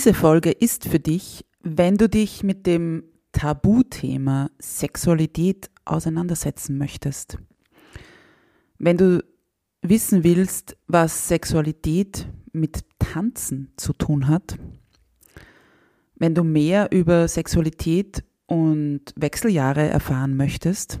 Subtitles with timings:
[0.00, 7.36] Diese Folge ist für dich, wenn du dich mit dem Tabuthema Sexualität auseinandersetzen möchtest.
[8.78, 9.22] Wenn du
[9.82, 14.56] wissen willst, was Sexualität mit Tanzen zu tun hat,
[16.14, 20.98] wenn du mehr über Sexualität und Wechseljahre erfahren möchtest,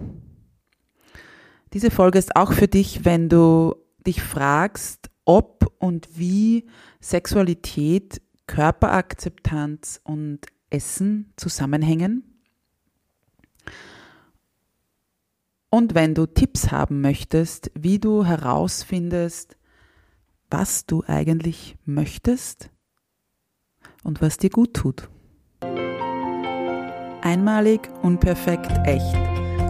[1.72, 3.76] diese Folge ist auch für dich, wenn du
[4.06, 6.68] dich fragst, ob und wie
[7.00, 8.20] Sexualität,
[8.50, 12.24] Körperakzeptanz und Essen zusammenhängen.
[15.70, 19.56] Und wenn du Tipps haben möchtest, wie du herausfindest,
[20.50, 22.70] was du eigentlich möchtest
[24.02, 25.08] und was dir gut tut.
[27.22, 29.14] Einmalig, unperfekt, echt.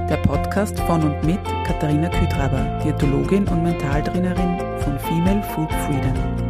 [0.08, 6.49] Der Podcast von und mit Katharina Kütraber, Diätologin und Mentaltrainerin von Female Food Freedom.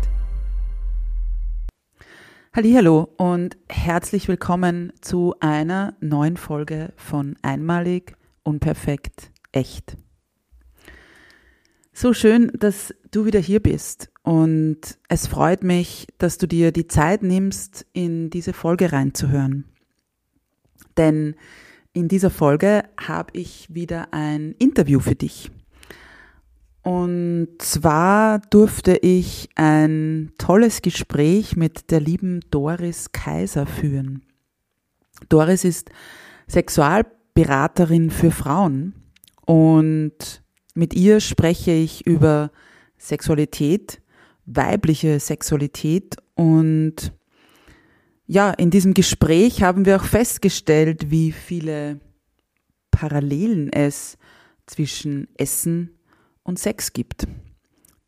[2.53, 9.95] Hallo und herzlich willkommen zu einer neuen Folge von Einmalig, unperfekt, echt.
[11.93, 16.87] So schön, dass du wieder hier bist und es freut mich, dass du dir die
[16.87, 19.63] Zeit nimmst, in diese Folge reinzuhören.
[20.97, 21.35] Denn
[21.93, 25.51] in dieser Folge habe ich wieder ein Interview für dich.
[26.83, 34.23] Und zwar durfte ich ein tolles Gespräch mit der lieben Doris Kaiser führen.
[35.29, 35.91] Doris ist
[36.47, 38.95] Sexualberaterin für Frauen
[39.45, 40.41] und
[40.73, 42.51] mit ihr spreche ich über
[42.97, 44.01] Sexualität,
[44.45, 47.13] weibliche Sexualität und
[48.25, 51.99] ja, in diesem Gespräch haben wir auch festgestellt, wie viele
[52.89, 54.17] Parallelen es
[54.65, 55.91] zwischen Essen
[56.43, 57.27] und Sex gibt.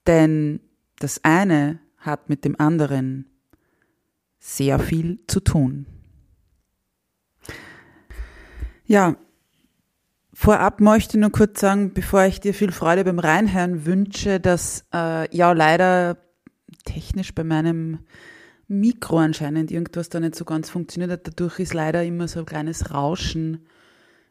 [0.08, 0.60] Denn
[1.00, 3.30] das eine hat mit dem anderen
[4.40, 5.86] sehr viel zu tun.
[8.86, 9.16] Ja,
[10.34, 14.86] vorab möchte ich nur kurz sagen, bevor ich dir viel Freude beim Reinhören wünsche, dass
[14.94, 16.18] äh, ja leider
[16.84, 18.00] technisch bei meinem
[18.68, 21.28] Mikro anscheinend irgendwas da nicht so ganz funktioniert hat.
[21.28, 23.66] Dadurch ist leider immer so ein kleines Rauschen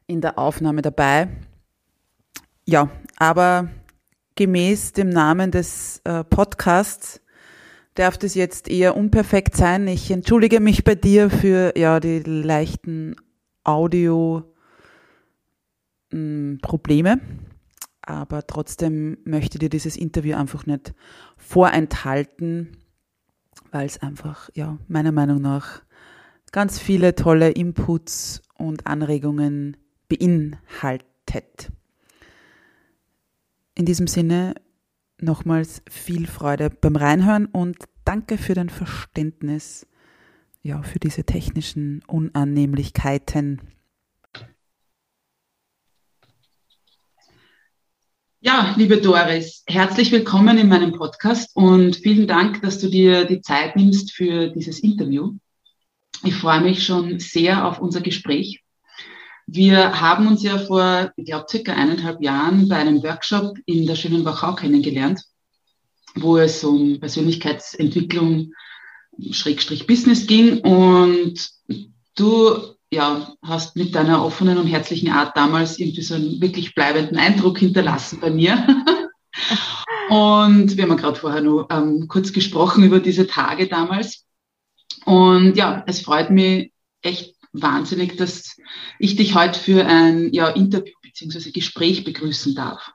[0.07, 1.29] in der Aufnahme dabei.
[2.65, 3.71] Ja, aber
[4.35, 7.21] gemäß dem Namen des äh, Podcasts
[7.95, 9.87] darf das jetzt eher unperfekt sein.
[9.89, 13.17] Ich entschuldige mich bei dir für ja die leichten
[13.65, 14.55] Audio
[16.11, 17.21] hm, Probleme,
[18.01, 20.95] aber trotzdem möchte dir dieses Interview einfach nicht
[21.37, 22.77] vorenthalten,
[23.71, 25.83] weil es einfach ja meiner Meinung nach
[26.51, 29.77] ganz viele tolle Inputs und Anregungen
[30.09, 31.73] beinhaltet.
[33.75, 34.55] In diesem Sinne
[35.19, 39.87] nochmals viel Freude beim Reinhören und danke für dein Verständnis
[40.63, 43.61] ja, für diese technischen Unannehmlichkeiten.
[48.41, 53.41] Ja, liebe Doris, herzlich willkommen in meinem Podcast und vielen Dank, dass du dir die
[53.41, 55.37] Zeit nimmst für dieses Interview.
[56.25, 58.62] Ich freue mich schon sehr auf unser Gespräch.
[59.55, 63.97] Wir haben uns ja vor, ich glaube, circa eineinhalb Jahren bei einem Workshop in der
[63.97, 65.21] schönen Wachau kennengelernt,
[66.15, 68.55] wo es um Persönlichkeitsentwicklung
[69.31, 71.51] Schrägstrich Business ging und
[72.15, 77.19] du ja, hast mit deiner offenen und herzlichen Art damals irgendwie so einen wirklich bleibenden
[77.19, 78.57] Eindruck hinterlassen bei mir.
[80.09, 84.25] und wir haben ja gerade vorher nur ähm, kurz gesprochen über diese Tage damals.
[85.05, 86.73] Und ja, es freut mich
[87.03, 88.57] echt wahnsinnig, dass
[88.99, 91.51] ich dich heute für ein ja, Interview bzw.
[91.51, 92.93] Gespräch begrüßen darf.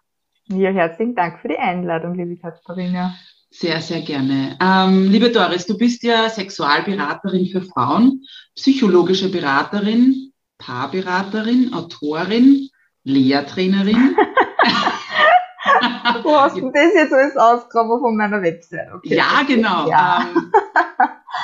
[0.49, 3.15] Ja, herzlichen Dank für die Einladung, liebe Katharina.
[3.49, 4.57] Sehr, sehr gerne.
[4.61, 8.25] Ähm, liebe Doris, du bist ja Sexualberaterin für Frauen,
[8.55, 12.69] psychologische Beraterin, Paarberaterin, Autorin,
[13.03, 14.15] Lehrtrainerin.
[16.23, 18.89] du hast denn das jetzt alles ausgegraben von meiner Website.
[18.93, 19.89] Okay, ja, genau.
[19.89, 20.27] Ja.
[20.35, 20.51] Ähm,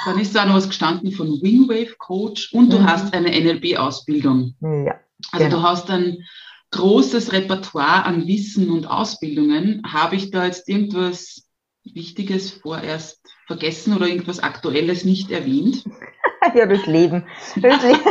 [0.05, 2.85] dann ist da noch was gestanden von Wingwave Coach und du mhm.
[2.89, 4.55] hast eine NLP-Ausbildung.
[4.61, 4.99] Ja.
[5.31, 5.57] Also genau.
[5.57, 6.17] du hast ein
[6.71, 9.83] großes Repertoire an Wissen und Ausbildungen.
[9.87, 11.47] Habe ich da jetzt irgendwas
[11.83, 15.85] Wichtiges vorerst vergessen oder irgendwas Aktuelles nicht erwähnt?
[16.55, 17.25] ja, das Leben.
[17.55, 18.01] Das Leben.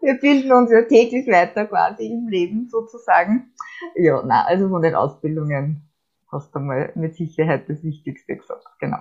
[0.00, 3.52] Wir bilden uns ja täglich weiter quasi im Leben sozusagen.
[3.96, 5.90] Ja, na, also von den Ausbildungen
[6.30, 8.98] hast du mal mit Sicherheit das Wichtigste gesagt, genau.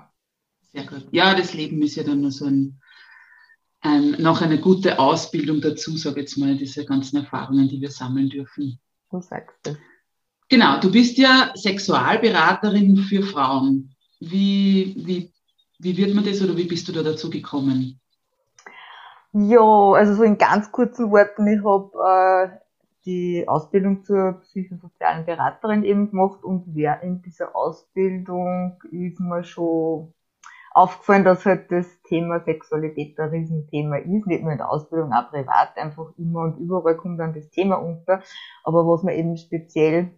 [0.76, 1.08] Sehr gut.
[1.12, 2.82] Ja, das Leben ist ja dann nur so ein,
[3.82, 7.92] ein noch eine gute Ausbildung dazu, sage ich jetzt mal, diese ganzen Erfahrungen, die wir
[7.92, 8.80] sammeln dürfen.
[9.10, 9.78] Du sagst es.
[10.50, 13.96] Genau, du bist ja Sexualberaterin für Frauen.
[14.20, 15.32] Wie, wie,
[15.80, 18.00] wie wird man das oder wie bist du da dazu gekommen?
[19.32, 22.66] Ja, also so in ganz kurzen Worten, ich habe äh,
[23.06, 30.14] die Ausbildung zur psychosozialen Beraterin eben gemacht und während dieser Ausbildung ist mir schon
[30.76, 35.32] aufgefallen, dass halt das Thema Sexualität ein Riesenthema ist, nicht nur in der Ausbildung, auch
[35.32, 38.22] privat, einfach immer und überall kommt dann das Thema unter.
[38.64, 40.12] Aber was mir eben speziell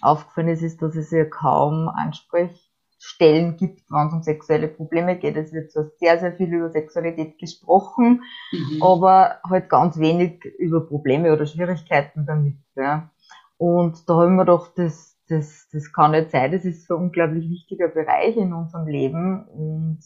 [0.00, 5.18] aufgefallen ist, ist, dass es ja kaum anspricht Stellen gibt, wenn es um sexuelle Probleme
[5.18, 5.36] geht.
[5.36, 8.82] Es wird zwar sehr, sehr viel über Sexualität gesprochen, mhm.
[8.82, 12.56] aber halt ganz wenig über Probleme oder Schwierigkeiten damit.
[12.74, 13.10] Ja.
[13.58, 17.04] Und da haben wir doch das, das, das kann nicht sein, das ist so ein
[17.04, 20.00] unglaublich wichtiger Bereich in unserem Leben und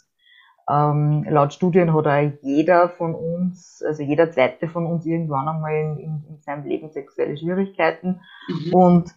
[0.70, 5.74] ähm, laut Studien hat auch jeder von uns, also jeder zweite von uns irgendwann einmal
[5.74, 8.74] in, in, in seinem Leben sexuelle Schwierigkeiten mhm.
[8.74, 9.14] und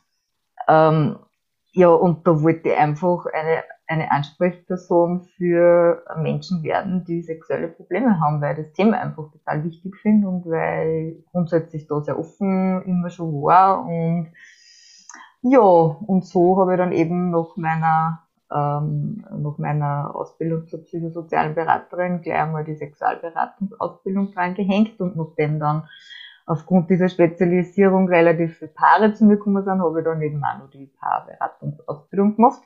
[0.67, 1.17] ähm,
[1.73, 8.19] ja, und da wollte ich einfach eine, eine Ansprechperson für Menschen werden, die sexuelle Probleme
[8.19, 12.19] haben, weil ich das Thema einfach total wichtig finde und weil ich grundsätzlich da sehr
[12.19, 13.85] offen immer schon war.
[13.85, 14.33] Und
[15.41, 21.55] ja, und so habe ich dann eben nach meiner, ähm, nach meiner Ausbildung zur psychosozialen
[21.55, 25.87] Beraterin gleich einmal die Sexualberatungsausbildung dran gehängt und nachdem dann
[26.45, 30.59] aufgrund dieser Spezialisierung relativ viele Paare zu mir gekommen sind, habe ich dann eben auch
[30.59, 32.61] noch die Paarberatungsausbildung gemacht.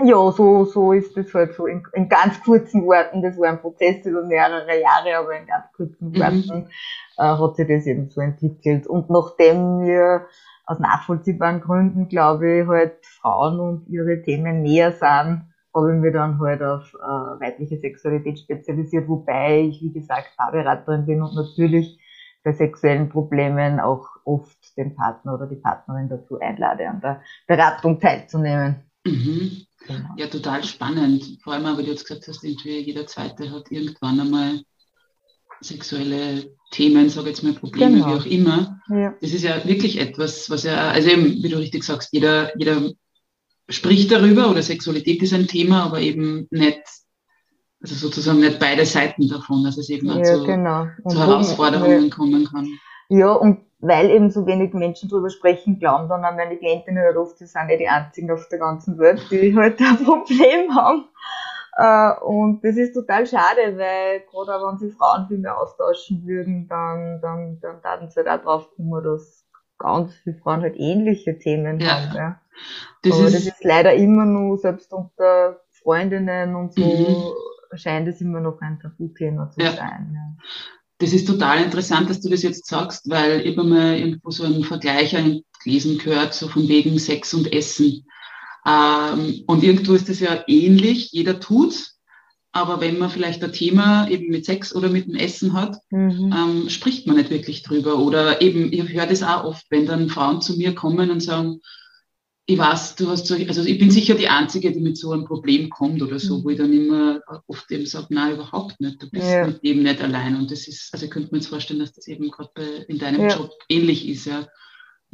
[0.00, 3.22] Ja, so, so ist das halt so in, in ganz kurzen Worten.
[3.22, 6.18] Das war ein Prozess über mehrere Jahre, aber in ganz kurzen mhm.
[6.18, 6.68] Worten
[7.16, 8.88] äh, hat sich das eben so entwickelt.
[8.88, 10.26] Und nachdem wir
[10.66, 15.44] aus nachvollziehbaren Gründen, glaube ich, halt Frauen und ihre Themen näher sind,
[15.74, 21.06] habe ich mich dann halt auf äh, weibliche Sexualität spezialisiert, wobei ich, wie gesagt, Paarberaterin
[21.06, 21.98] bin und natürlich
[22.44, 27.98] bei sexuellen Problemen auch oft den Partner oder die Partnerin dazu einlade, an der Beratung
[27.98, 28.76] teilzunehmen.
[29.06, 29.66] Mhm.
[29.86, 30.08] Genau.
[30.16, 31.38] Ja, total spannend.
[31.42, 34.60] Vor allem, weil du jetzt gesagt hast, irgendwie jeder Zweite hat irgendwann einmal
[35.64, 38.08] sexuelle Themen, sage jetzt mal Probleme, genau.
[38.08, 38.80] wie auch immer.
[38.88, 39.14] Ja.
[39.20, 42.90] Das ist ja wirklich etwas, was ja, also eben, wie du richtig sagst, jeder, jeder
[43.68, 46.82] spricht darüber oder Sexualität ist ein Thema, aber eben nicht
[47.84, 50.86] also sozusagen nicht beide Seiten davon, dass es eben ja, zu, genau.
[51.06, 52.14] zu Herausforderungen ja.
[52.14, 52.66] kommen kann.
[53.10, 57.18] Ja, und weil eben so wenig Menschen darüber sprechen, glauben dann auch meine Klientinnen halt
[57.18, 61.04] oft, sie sind ja die einzigen auf der ganzen Welt, die halt ein Problem haben.
[61.76, 66.68] Äh, und das ist total schade, weil gerade wenn sich Frauen viel mehr austauschen würden,
[66.68, 69.44] dann, dann, dann taten sie halt auch drauf kommen, dass
[69.78, 72.00] ganz viele Frauen halt ähnliche Themen ja.
[72.00, 72.16] haben.
[72.16, 72.40] Ja.
[73.02, 77.32] Das Aber ist das ist leider immer nur, selbst unter Freundinnen und so, mhm
[77.76, 79.72] scheint es immer noch ein Tabuthema zu ja.
[79.72, 80.12] sein.
[80.14, 80.44] Ja.
[80.98, 84.44] Das ist total interessant, dass du das jetzt sagst, weil ich habe mal irgendwo so
[84.44, 85.16] einen Vergleich
[85.62, 88.06] gelesen gehört, so von wegen Sex und Essen.
[88.66, 91.94] Ähm, und irgendwo ist das ja ähnlich, jeder tut's,
[92.52, 96.32] aber wenn man vielleicht ein Thema eben mit Sex oder mit dem Essen hat, mhm.
[96.32, 97.98] ähm, spricht man nicht wirklich drüber.
[97.98, 101.60] Oder eben, ich höre das auch oft, wenn dann Frauen zu mir kommen und sagen,
[102.46, 105.24] ich weiß, du hast so, also ich bin sicher die Einzige, die mit so einem
[105.24, 109.10] Problem kommt oder so, wo ich dann immer oft eben sage, nein, überhaupt nicht, du
[109.10, 109.46] bist ja.
[109.46, 110.36] mit dem nicht allein.
[110.36, 113.22] Und das ist, also ich könnte mir jetzt vorstellen, dass das eben gerade in deinem
[113.22, 113.36] ja.
[113.36, 114.46] Job ähnlich ist, ja.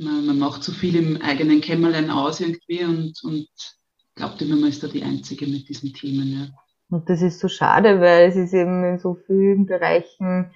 [0.02, 3.48] Man, man macht so viel im eigenen Kämmerlein aus irgendwie und, und
[4.14, 6.46] glaubt immer, man ist da die Einzige mit diesen Themen, ja.
[6.90, 10.50] Und das ist so schade, weil es ist eben in so vielen Bereichen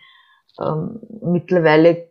[0.60, 2.08] ähm, mittlerweile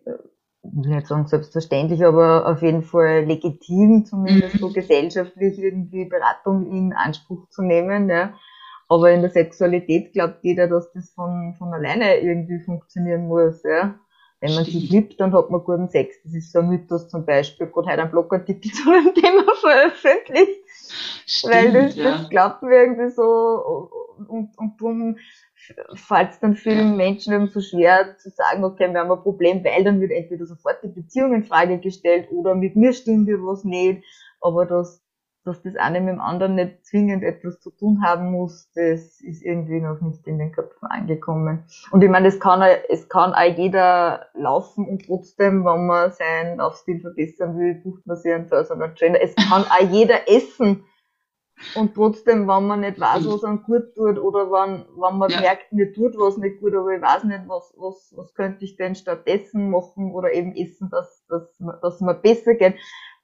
[0.63, 4.74] ich will nicht sagen selbstverständlich, aber auf jeden Fall legitim, zumindest so mhm.
[4.74, 8.10] gesellschaftlich irgendwie Beratung in Anspruch zu nehmen.
[8.10, 8.34] Ja.
[8.88, 13.62] Aber in der Sexualität glaubt jeder, dass das von, von alleine irgendwie funktionieren muss.
[13.63, 14.00] Ja.
[14.43, 14.81] Wenn man Stimmt.
[14.81, 16.21] sich liebt, dann hat man guten Sex.
[16.25, 17.67] Das ist so ein Mythos zum Beispiel.
[17.67, 20.59] Gerade heute ein Blogartikel zu dem Thema veröffentlicht.
[21.25, 22.03] Stimmt, weil das, ja.
[22.03, 23.88] das glaubt mir irgendwie so
[24.27, 25.17] und, und darum
[25.95, 29.63] fällt es dann vielen Menschen eben so schwer zu sagen, okay, wir haben ein Problem,
[29.63, 33.35] weil dann wird entweder sofort die Beziehung in Frage gestellt oder mit mir stimmt ja
[33.38, 34.03] was nicht,
[34.41, 35.01] aber dass,
[35.45, 39.43] dass das eine mit dem anderen nicht zwingend etwas zu tun haben muss, das ist
[39.43, 41.65] irgendwie noch nicht in den Köpfen angekommen.
[41.91, 46.57] Und ich meine, es kann, es kann auch jeder laufen und trotzdem, wenn man seinen
[46.57, 49.19] Laufstil verbessern will, bucht man sich einen Personal Trainer.
[49.21, 50.85] Es kann auch jeder essen
[51.75, 55.39] und trotzdem, wenn man nicht weiß, was einem gut tut, oder wenn, wenn man ja.
[55.39, 58.75] merkt, mir tut was nicht gut, aber ich weiß nicht, was, was, was könnte ich
[58.75, 62.75] denn stattdessen machen oder eben essen, dass, dass, dass mir besser geht,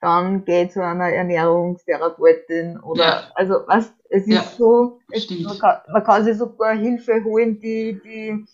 [0.02, 3.24] dann geht zu einer Ernährungstherapeutin oder, ja.
[3.36, 4.44] also, was, es ist ja.
[4.44, 8.46] so, es, man, kann, man kann sich sogar Hilfe holen, die, die,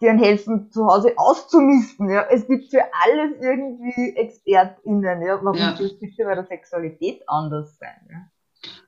[0.00, 2.26] die einem helfen, zu Hause auszumisten, ja.
[2.30, 5.38] Es gibt für alles irgendwie ExpertInnen, ja.
[5.42, 5.76] Warum ja.
[5.76, 8.28] soll es bitte bei der Sexualität anders sein, ja?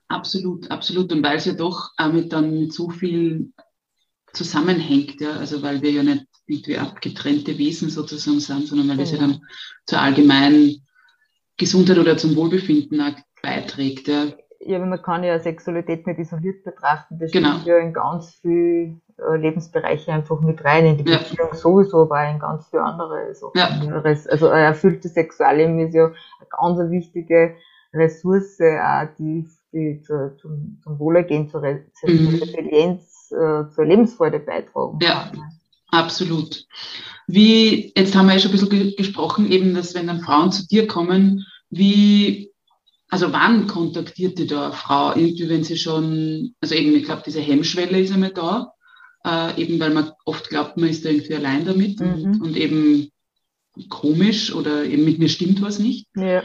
[0.08, 1.12] Absolut, absolut.
[1.12, 3.52] Und weil es ja doch auch mit dann mit so viel
[4.32, 9.10] zusammenhängt, ja, also weil wir ja nicht irgendwie abgetrennte Wesen sozusagen sind, sondern weil das
[9.10, 9.40] ja dann
[9.86, 10.85] zur allgemeinen
[11.56, 14.08] Gesundheit oder zum Wohlbefinden auch beiträgt.
[14.08, 14.26] Ja.
[14.60, 17.18] ja, aber man kann ja Sexualität nicht isoliert betrachten.
[17.18, 17.52] Das genau.
[17.52, 21.56] spielt ja in ganz viele äh, Lebensbereiche einfach mit rein, in die Beziehung ja.
[21.56, 23.52] sowieso, aber in ganz viele andere Sachen.
[23.54, 24.00] Ja.
[24.30, 27.56] Also ein erfülltes Sexualleben ist ja eine ganz wichtige
[27.94, 29.46] Ressource, auch, die
[29.76, 32.38] die zur, zum, zum Wohlergehen, zur, mhm.
[32.40, 34.98] Resilienz, äh, zur Lebensfreude beitragen.
[35.02, 35.30] Ja,
[35.98, 36.64] absolut.
[37.26, 40.66] Wie, jetzt haben wir ja schon ein bisschen gesprochen, eben, dass wenn dann Frauen zu
[40.66, 42.50] dir kommen, wie,
[43.08, 45.14] also wann kontaktiert die da eine Frau?
[45.14, 48.72] Irgendwie, wenn sie schon, also eben, ich glaube, diese Hemmschwelle ist einmal da,
[49.24, 52.06] äh, eben weil man oft glaubt, man ist da irgendwie allein damit mhm.
[52.06, 53.10] und, und, eben
[53.88, 56.06] komisch oder eben mit mir stimmt was nicht.
[56.14, 56.42] Ja.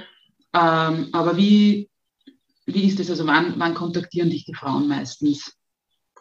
[0.54, 1.90] Ähm, aber wie,
[2.66, 3.10] wie ist das?
[3.10, 5.54] Also wann, wann kontaktieren dich die Frauen meistens?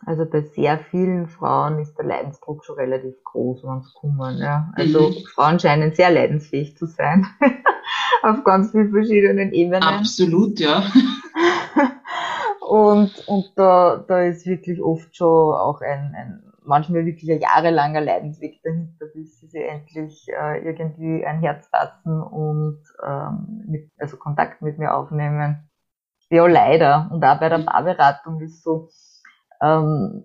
[0.07, 4.38] Also bei sehr vielen Frauen ist der Leidensdruck schon relativ groß, wenn es kommen.
[4.38, 4.73] Ja.
[4.75, 5.14] Also mhm.
[5.35, 7.26] Frauen scheinen sehr leidensfähig zu sein.
[8.23, 9.83] Auf ganz vielen verschiedenen Ebenen.
[9.83, 10.83] Absolut, ja.
[12.69, 18.00] und und da, da ist wirklich oft schon auch ein, ein manchmal wirklich ein jahrelanger
[18.00, 24.16] Leidensweg dahinter, bis sie sich endlich äh, irgendwie ein Herz fassen und ähm, mit, also
[24.16, 25.69] Kontakt mit mir aufnehmen.
[26.30, 27.11] Ja, leider.
[27.12, 28.88] Und auch bei der Paarberatung ist so,
[29.61, 30.25] ähm,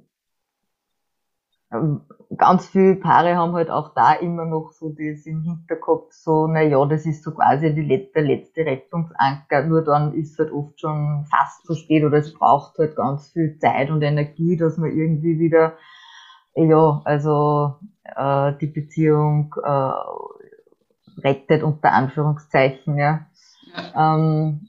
[2.37, 6.61] ganz viele Paare haben halt auch da immer noch so das im Hinterkopf, so, na
[6.61, 11.25] ja, das ist so quasi die der letzte Rettungsanker, nur dann ist halt oft schon
[11.29, 15.39] fast zu spät oder es braucht halt ganz viel Zeit und Energie, dass man irgendwie
[15.39, 15.73] wieder,
[16.55, 23.27] ja, also äh, die Beziehung äh, rettet unter Anführungszeichen, ja.
[23.93, 24.15] ja.
[24.15, 24.67] Ähm,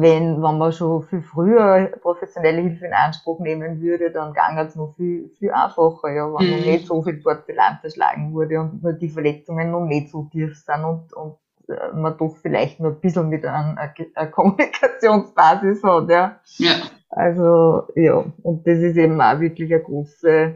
[0.00, 4.76] wenn, wenn man schon viel früher professionelle Hilfe in Anspruch nehmen würde, dann ging es
[4.76, 6.56] noch viel, viel einfacher, ja, wenn mhm.
[6.58, 10.56] noch nicht so viel Porzellan zerschlagen wurde und nur die Verletzungen noch nicht so tief
[10.56, 11.36] sind und, und
[11.68, 13.76] äh, man doch vielleicht nur ein bisschen mit einer,
[14.14, 16.40] einer Kommunikationsbasis hat, ja.
[16.58, 16.74] Ja.
[17.10, 20.54] Also, ja, und das ist eben auch wirklich eine große,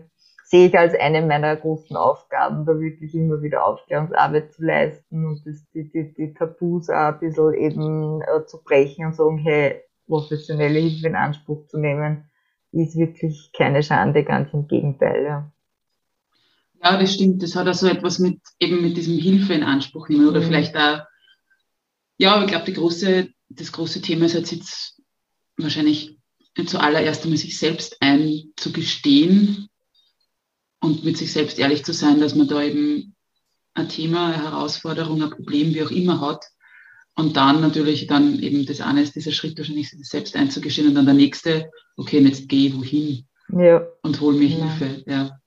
[0.48, 5.44] sehe ich als eine meiner großen Aufgaben, da wirklich immer wieder Aufklärungsarbeit zu leisten und
[5.44, 9.82] das, die, die, die Tabus auch ein bisschen eben äh, zu brechen und sagen, hey,
[10.06, 12.30] professionelle Hilfe in Anspruch zu nehmen,
[12.70, 15.50] ist wirklich keine Schande, ganz im Gegenteil, ja.
[16.82, 17.42] Ja, das stimmt.
[17.42, 20.44] Das hat also etwas mit eben mit diesem Hilfe in Anspruch nehmen oder mhm.
[20.44, 21.00] vielleicht auch,
[22.18, 25.02] ja, ich glaube, die große, das große Thema ist jetzt
[25.56, 26.18] wahrscheinlich
[26.66, 29.68] zuallererst einmal sich selbst einzugestehen,
[30.80, 33.14] und mit sich selbst ehrlich zu sein, dass man da eben
[33.74, 36.44] ein Thema, eine Herausforderung, ein Problem, wie auch immer hat.
[37.14, 41.06] Und dann natürlich dann eben das eine ist dieser Schritt wahrscheinlich selbst einzugestehen und dann
[41.06, 43.86] der nächste, okay, jetzt gehe ich wohin ja.
[44.02, 44.70] und hol mir ja.
[44.70, 45.02] Hilfe.
[45.06, 45.40] Ja.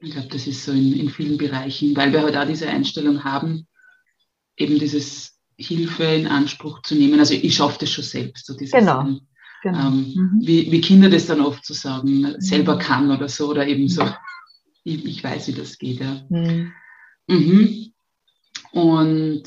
[0.00, 3.24] Ich glaube, das ist so in, in vielen Bereichen, weil wir halt auch diese Einstellung
[3.24, 3.66] haben,
[4.56, 7.18] eben dieses Hilfe in Anspruch zu nehmen.
[7.18, 8.46] Also ich schaffe das schon selbst.
[8.46, 9.04] So dieses, genau.
[9.62, 9.88] genau.
[9.88, 10.40] Ähm, mhm.
[10.40, 13.88] wie, wie Kinder das dann oft zu so sagen, selber kann oder so, oder eben
[13.88, 14.02] so
[14.86, 16.24] ich, ich weiß, wie das geht, ja.
[16.28, 16.72] Mhm.
[17.26, 17.92] Mhm.
[18.72, 19.42] Und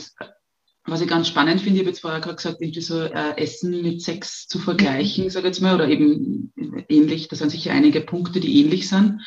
[0.85, 3.81] was ich ganz spannend finde, ich habe jetzt vorher gerade gesagt, irgendwie so äh, Essen
[3.81, 6.51] mit Sex zu vergleichen, sage ich jetzt mal, oder eben
[6.89, 9.21] ähnlich, da sind sicher einige Punkte, die ähnlich sind.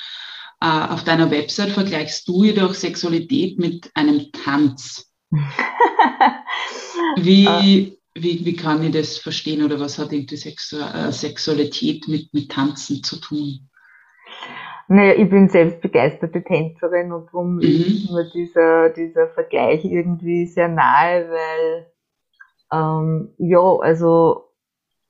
[0.60, 5.10] Äh, auf deiner Website vergleichst du jedoch Sexualität mit einem Tanz.
[7.16, 7.62] wie, ah.
[8.14, 12.50] wie, wie kann ich das verstehen oder was hat irgendwie Sexu äh, Sexualität mit, mit
[12.50, 13.70] Tanzen zu tun?
[14.88, 17.60] Naja, ich bin selbst begeisterte Tänzerin und darum mhm.
[17.60, 21.86] ist mir dieser, dieser Vergleich irgendwie sehr nahe, weil
[22.72, 24.50] ähm, ja, also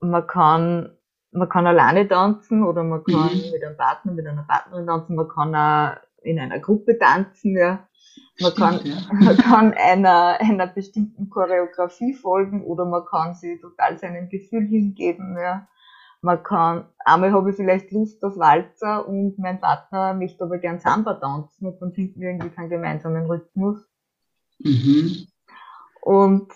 [0.01, 0.97] man kann
[1.33, 3.51] man kann alleine tanzen oder man kann mhm.
[3.53, 7.89] mit einem Partner, mit einer Partnerin tanzen, man kann auch in einer Gruppe tanzen, ja.
[8.41, 8.97] Man kann, ja.
[9.13, 15.37] man kann einer, einer bestimmten Choreografie folgen oder man kann sich total seinem Gefühl hingeben,
[15.39, 15.67] ja.
[16.23, 20.79] Man kann, einmal habe ich vielleicht Lust auf Walzer und mein Partner möchte aber gern
[20.79, 23.79] Samba tanzen und dann finden wir irgendwie keinen gemeinsamen Rhythmus.
[24.61, 25.27] Mhm.
[26.01, 26.49] Und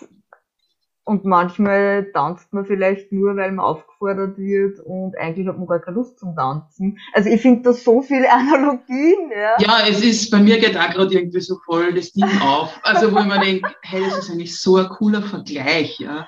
[1.09, 5.79] und manchmal tanzt man vielleicht nur, weil man aufgefordert wird und eigentlich hat man gar
[5.79, 6.99] keine Lust zum Tanzen.
[7.13, 9.31] Also ich finde da so viele Analogien.
[9.31, 9.55] Ja.
[9.61, 12.77] ja, es ist, bei mir geht auch gerade irgendwie so voll das Ding auf.
[12.83, 16.27] Also wo ich mir denke, hey, das ist eigentlich so ein cooler Vergleich, ja.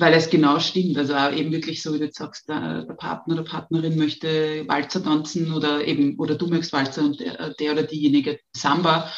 [0.00, 0.96] Weil es genau stimmt.
[0.98, 5.04] Also auch eben wirklich so, wie du jetzt sagst, der, Partner oder Partnerin möchte Walzer
[5.04, 9.10] tanzen oder eben, oder du möchtest Walzer und der, der oder diejenige Samba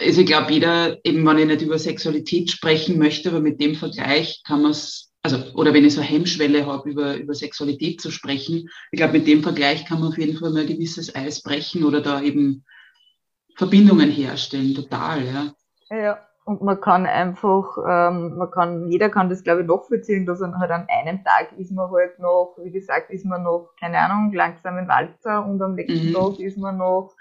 [0.00, 3.74] also ich glaube, jeder, eben wenn ich nicht über Sexualität sprechen möchte, aber mit dem
[3.74, 8.00] Vergleich kann man es, also, oder wenn ich so eine Hemmschwelle habe, über, über Sexualität
[8.00, 11.14] zu sprechen, ich glaube, mit dem Vergleich kann man auf jeden Fall mal ein gewisses
[11.14, 12.64] Eis brechen oder da eben
[13.56, 15.54] Verbindungen herstellen, total, ja.
[15.90, 20.40] Ja, und man kann einfach, ähm, man kann, jeder kann das glaube ich nachvollziehen, dass
[20.40, 23.98] er halt an einem Tag ist man halt noch, wie gesagt, ist man noch, keine
[23.98, 26.14] Ahnung, langsam in Walzer und am nächsten mhm.
[26.14, 27.14] Tag ist man noch,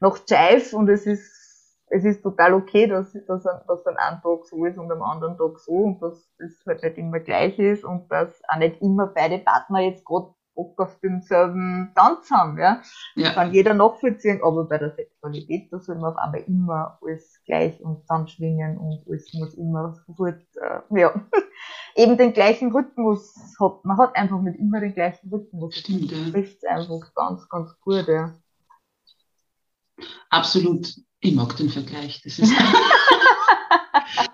[0.00, 1.44] noch Jive und es ist
[1.88, 5.38] es ist total okay, dass, dass, dass an einem Tag so ist und am anderen
[5.38, 9.06] Tag so und dass das halt nicht immer gleich ist und dass auch nicht immer
[9.06, 12.80] beide Partner jetzt gerade Bock auf denselben Tanz haben, ja.
[13.14, 13.24] ja.
[13.24, 17.40] Das kann jeder nachvollziehen, aber bei der Sexualität, da soll man auf einmal immer alles
[17.44, 21.14] gleich und zusammenschwingen und alles muss immer sofort, äh, ja,
[21.96, 23.84] eben den gleichen Rhythmus hat.
[23.84, 25.76] Man hat einfach nicht immer den gleichen Rhythmus.
[25.76, 26.18] Stimmt, ja.
[26.18, 28.34] Das trifft einfach ganz, ganz gut, ja.
[30.30, 30.94] Absolut.
[31.20, 32.20] Ich mag den Vergleich.
[32.22, 32.52] Das ist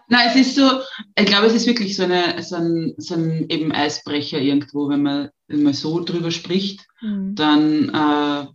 [0.09, 0.81] Nein, es ist so,
[1.17, 5.02] ich glaube, es ist wirklich so, eine, so, ein, so ein eben Eisbrecher irgendwo, wenn
[5.02, 7.35] man, wenn man so drüber spricht, mhm.
[7.35, 8.47] dann äh,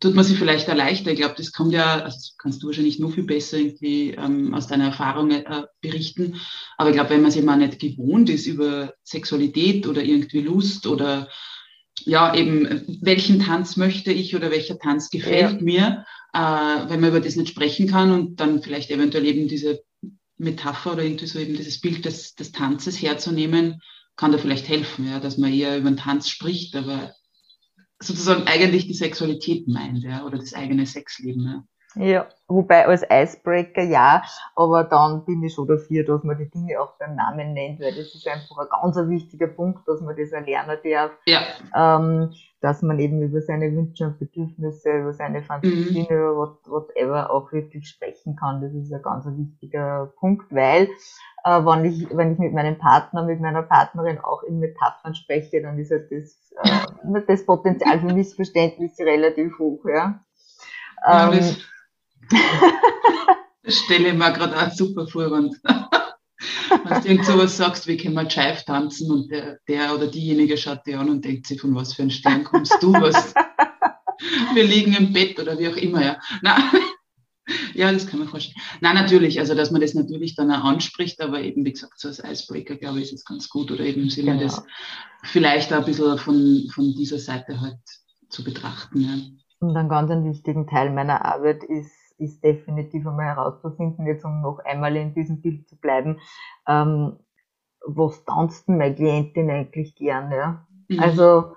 [0.00, 1.12] tut man sich vielleicht erleichtern.
[1.12, 4.66] Ich glaube, das kommt ja, also kannst du wahrscheinlich nur viel besser irgendwie ähm, aus
[4.66, 6.40] deiner Erfahrung äh, berichten.
[6.76, 10.86] Aber ich glaube, wenn man sich mal nicht gewohnt ist über Sexualität oder irgendwie Lust
[10.86, 11.28] oder
[12.04, 15.62] ja, eben, welchen Tanz möchte ich oder welcher Tanz gefällt ja.
[15.62, 19.82] mir, äh, wenn man über das nicht sprechen kann und dann vielleicht eventuell eben diese
[20.38, 23.82] Metapher oder irgendwie so eben dieses Bild des, des Tanzes herzunehmen,
[24.16, 27.12] kann da vielleicht helfen, ja, dass man eher über den Tanz spricht, aber
[28.00, 31.44] sozusagen eigentlich die Sexualität meint, ja, oder das eigene Sexleben.
[31.44, 31.64] Ja.
[31.98, 34.22] Ja, wobei als Icebreaker ja,
[34.54, 37.94] aber dann bin ich schon dafür, dass man die Dinge auch beim Namen nennt, weil
[37.94, 41.12] das ist einfach ein ganz wichtiger Punkt, dass man das erlernen darf.
[41.24, 41.40] Ja.
[41.74, 46.16] Ähm, dass man eben über seine Wünsche und Bedürfnisse, über seine Fantasien, mhm.
[46.16, 48.60] über what, whatever auch wirklich sprechen kann.
[48.60, 50.88] Das ist ein ganz wichtiger Punkt, weil
[51.44, 55.62] äh, wenn, ich, wenn ich mit meinem Partner, mit meiner Partnerin auch in Metaphern spreche,
[55.62, 59.84] dann ist halt das, äh, das Potenzial für Missverständnisse relativ hoch.
[59.84, 60.24] Ja.
[61.06, 61.56] ja ähm,
[63.62, 65.26] das stelle ich mir gerade auch super vor.
[66.84, 70.56] Wenn du irgend sowas sagst, wie können wir Jive tanzen und der, der oder diejenige
[70.56, 73.34] schaut dir an und denkt sich, von was für ein Stern kommst du, was?
[74.54, 76.18] Wir liegen im Bett oder wie auch immer, ja.
[76.40, 76.56] Na,
[77.74, 78.56] ja, das kann man vorstellen.
[78.80, 82.08] Nein, natürlich, also dass man das natürlich dann auch anspricht, aber eben, wie gesagt, so
[82.08, 84.44] als Icebreaker, glaube ich, ist es ganz gut oder eben im Sinne genau.
[84.44, 84.62] das
[85.22, 87.78] vielleicht auch ein bisschen von, von dieser Seite halt
[88.28, 89.00] zu betrachten.
[89.00, 89.18] Ja.
[89.60, 94.58] Und ein ganz wichtigen Teil meiner Arbeit ist ist definitiv einmal herauszufinden, jetzt um noch
[94.64, 96.18] einmal in diesem Bild zu bleiben,
[96.68, 97.16] ähm,
[97.84, 100.66] was tanzt denn meine Klientin eigentlich gern, ja?
[100.88, 101.00] Mhm.
[101.00, 101.54] Also,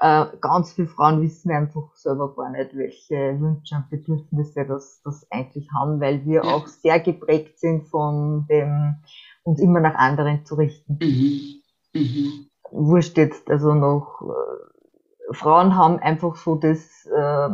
[0.00, 5.26] äh, ganz viele Frauen wissen einfach selber gar nicht, welche Wünsche und Bedürfnisse das, das
[5.30, 8.96] eigentlich haben, weil wir auch sehr geprägt sind von dem,
[9.44, 10.98] uns immer nach anderen zu richten.
[11.00, 11.62] Mhm.
[11.94, 12.46] Mhm.
[12.70, 17.48] Wurscht jetzt, also noch, äh, Frauen haben einfach so das, äh,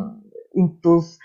[0.52, 1.18] Intus,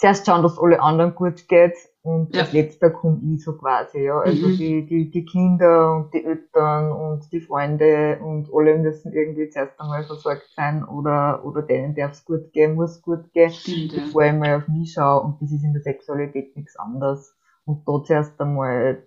[0.00, 2.42] zuerst schauen, dass alle anderen gut geht und ja.
[2.42, 4.18] als letzter kommt ich so quasi, ja.
[4.18, 4.56] Also mhm.
[4.56, 9.78] die, die, die Kinder und die Eltern und die Freunde und alle müssen irgendwie zuerst
[9.78, 14.02] einmal versorgt sein oder, oder denen darf es gut gehen, muss gut gehen, Stimmt, ja.
[14.02, 17.36] bevor ich mal auf mich schaue und das ist in der Sexualität nichts anderes.
[17.66, 19.06] Und da zuerst einmal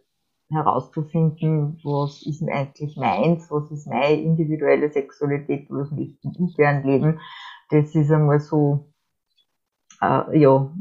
[0.51, 6.83] herauszufinden, was ist denn eigentlich meins, was ist meine individuelle Sexualität, was möchte ich gern
[6.83, 7.19] leben,
[7.71, 8.92] das ist einmal so
[10.03, 10.71] äh, ja,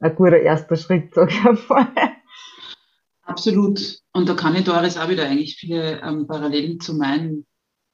[0.00, 1.88] ein guter erster Schritt, sage ich einmal.
[3.22, 3.98] Absolut.
[4.12, 7.44] Und da kann ich Doris auch wieder eigentlich viele ähm, Parallelen zu meinem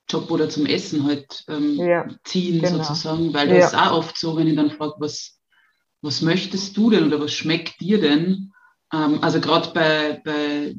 [0.08, 2.78] Job oder zum Essen halt ähm, Ja, ziehen genau.
[2.78, 3.66] sozusagen, weil da Ja.
[3.66, 5.40] ist es auch oft so, wenn ich dann frage, was,
[6.02, 8.52] was möchtest du denn oder was schmeckt dir denn?
[8.92, 10.74] Ähm, also gerade bei, bei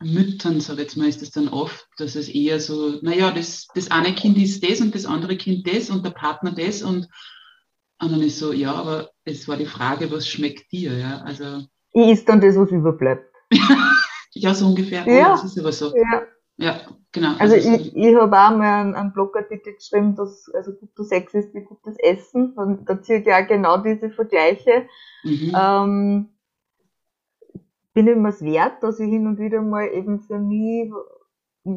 [0.00, 3.66] Müttern, sage ich jetzt mal, ist das dann oft, dass es eher so, naja, das,
[3.74, 7.08] das eine Kind ist das und das andere Kind das und der Partner das und,
[8.00, 10.92] und dann ist so, ja, aber es war die Frage, was schmeckt dir?
[10.96, 11.62] Ja, also
[11.92, 13.24] Ich isst dann das, was überbleibt.
[14.32, 15.04] ja, so ungefähr.
[15.06, 15.30] Oh, Ja.
[15.30, 15.94] das ist aber so.
[15.96, 16.22] Ja.
[16.60, 16.80] Ja,
[17.12, 17.34] genau.
[17.38, 21.32] Also so- ich, ich habe auch mal einen, einen Blogartikel geschrieben, dass also guter Sex
[21.34, 22.52] ist wie gutes Essen.
[22.54, 24.88] Und da ziehe ich auch genau diese Vergleiche.
[25.22, 25.52] mhm.
[25.56, 26.28] Ähm,
[27.94, 30.90] bin ich mir wert, dass ich hin und wieder mal eben für mich,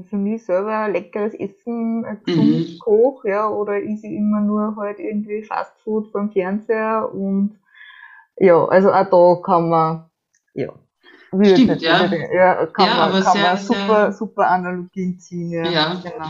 [0.09, 2.79] für mich selber leckeres Essen äh, gesund Mhm.
[2.79, 7.57] koche, ja, oder ist ich immer nur halt irgendwie Fastfood vom Fernseher und
[8.37, 10.05] ja, also auch da kann man,
[10.53, 10.69] ja.
[11.43, 12.03] Stimmt, nicht ja.
[12.03, 15.69] unbedingt- ja, kann Ja, man, kann sehr, man super, sehr- super Analogien ziehen, ja.
[15.69, 16.01] Ja.
[16.03, 16.29] Genau.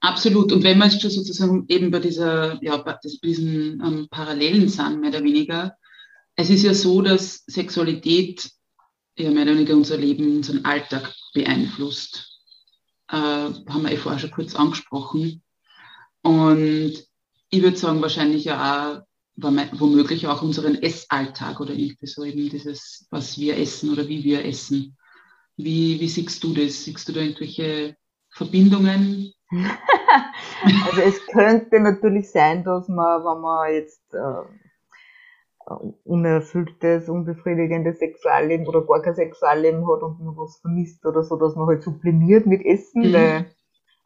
[0.00, 0.50] Absolut.
[0.52, 5.00] Und wenn wir jetzt schon sozusagen eben bei dieser, ja, bei diesen ähm, Parallelen sind,
[5.00, 5.76] mehr oder weniger,
[6.34, 8.50] es ist ja so, dass Sexualität
[9.16, 12.31] ja mehr oder weniger unser Leben, unseren Alltag beeinflusst.
[13.12, 15.42] Äh, haben wir eh vorher schon kurz angesprochen.
[16.22, 16.94] Und
[17.50, 18.56] ich würde sagen, wahrscheinlich ja
[18.96, 19.02] auch,
[19.38, 24.24] womö- womöglich auch unseren Essalltag oder irgendwie so eben dieses, was wir essen oder wie
[24.24, 24.96] wir essen.
[25.56, 26.84] Wie, wie siehst du das?
[26.84, 27.96] Siehst du da irgendwelche
[28.30, 29.32] Verbindungen?
[30.64, 34.42] Also es könnte natürlich sein, dass man, wenn man jetzt äh,
[36.04, 41.56] unerfülltes, unbefriedigendes Sexualleben oder gar kein Sexualleben hat und man was vermisst oder so, dass
[41.56, 43.12] man halt sublimiert mit Essen, Mhm.
[43.12, 43.46] weil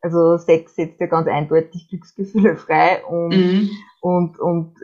[0.01, 3.71] also Sex setzt ja ganz eindeutig Glücksgefühle frei und, Mhm.
[4.01, 4.75] und, und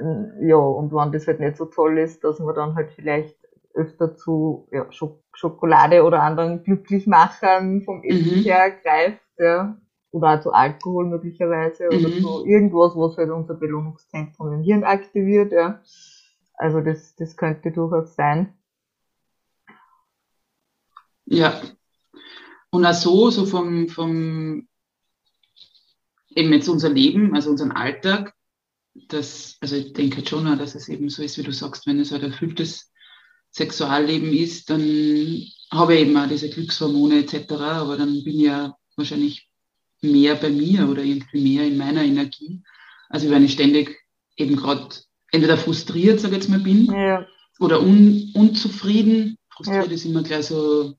[0.43, 3.37] ja, und wenn das halt nicht so toll ist, dass man dann halt vielleicht
[3.75, 8.45] öfter zu ja, Schok Schokolade oder anderen Glücklichmachern vom Essen Mhm.
[8.45, 9.77] her greift, ja.
[10.11, 12.21] Oder auch zu Alkohol möglicherweise oder Mhm.
[12.21, 15.81] zu irgendwas, was halt unser Belohnungszentrum im Hirn aktiviert, ja.
[16.63, 18.55] Also das, das könnte durchaus sein.
[21.25, 21.61] Ja.
[22.71, 24.69] Und auch so, so vom, vom,
[26.31, 28.33] eben jetzt unser Leben, also unseren Alltag,
[29.09, 31.99] das, also ich denke halt schon, dass es eben so ist, wie du sagst, wenn
[31.99, 32.93] es halt erfülltes
[33.51, 34.81] Sexualleben ist, dann
[35.73, 39.51] habe ich eben auch diese Glückshormone etc., aber dann bin ich ja wahrscheinlich
[40.01, 42.63] mehr bei mir oder irgendwie mehr in meiner Energie.
[43.09, 43.99] Also wenn ich ständig
[44.37, 44.95] eben gerade
[45.33, 47.27] entweder frustriert, sage ich jetzt mal, bin, Ja,
[47.59, 49.37] oder un, unzufrieden.
[49.51, 49.93] Frustriert Ja.
[49.93, 50.95] ist immer gleich so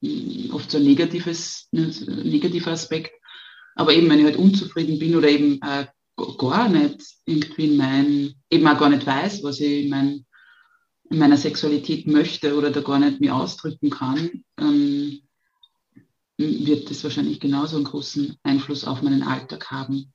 [0.00, 1.92] mh, oft so ein negatives, ne,
[2.24, 3.12] negativer Aspekt.
[3.74, 5.86] Aber eben, wenn ich halt unzufrieden bin oder eben äh,
[6.38, 10.26] gar nicht irgendwie in mein, eben auch gar nicht weiß, was ich in, mein,
[11.10, 15.20] in meiner Sexualität möchte oder da gar nicht mir ausdrücken kann, ähm,
[16.38, 20.12] wird das wahrscheinlich genauso einen großen Einfluss auf meinen Alltag haben.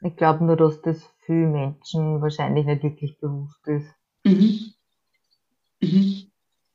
[0.00, 3.94] ich glaube nur, dass das vielen Menschen wahrscheinlich nicht wirklich bewusst ist.
[4.24, 4.72] Mhm.
[5.82, 6.30] Mhm.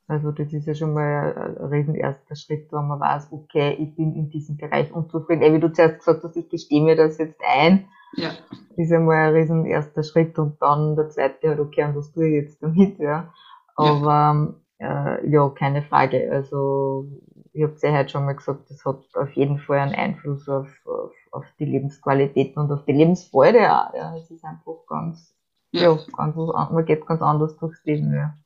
[0.07, 3.95] Also das ist ja schon mal ein riesen erster Schritt, wenn man weiß, okay, ich
[3.95, 5.41] bin in diesem Bereich unzufrieden.
[5.41, 8.29] Ey, wie du zuerst gesagt hast, ich gestehe mir das jetzt ein, Ja.
[8.77, 12.11] ist ja mal ein riesen erster Schritt und dann der zweite halt, okay, und was
[12.11, 13.33] tue ich jetzt damit, ja.
[13.75, 16.29] Aber äh, ja, keine Frage.
[16.31, 17.07] Also
[17.53, 20.69] ich habe ja heute schon mal gesagt, das hat auf jeden Fall einen Einfluss auf,
[20.85, 23.93] auf, auf die Lebensqualität und auf die Lebensfreude auch.
[23.93, 24.15] Ja.
[24.17, 25.35] Es ist einfach ganz,
[25.71, 25.99] ja, Ja.
[26.17, 28.37] ganz was man geht ganz anders durchs Leben, ja.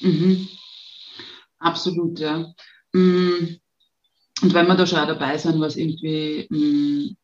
[0.00, 0.48] Mhm.
[1.58, 2.52] Absolut, ja.
[2.92, 3.56] Mm,
[4.42, 7.16] Und wenn wir da schon auch dabei sind, was irgendwie mm,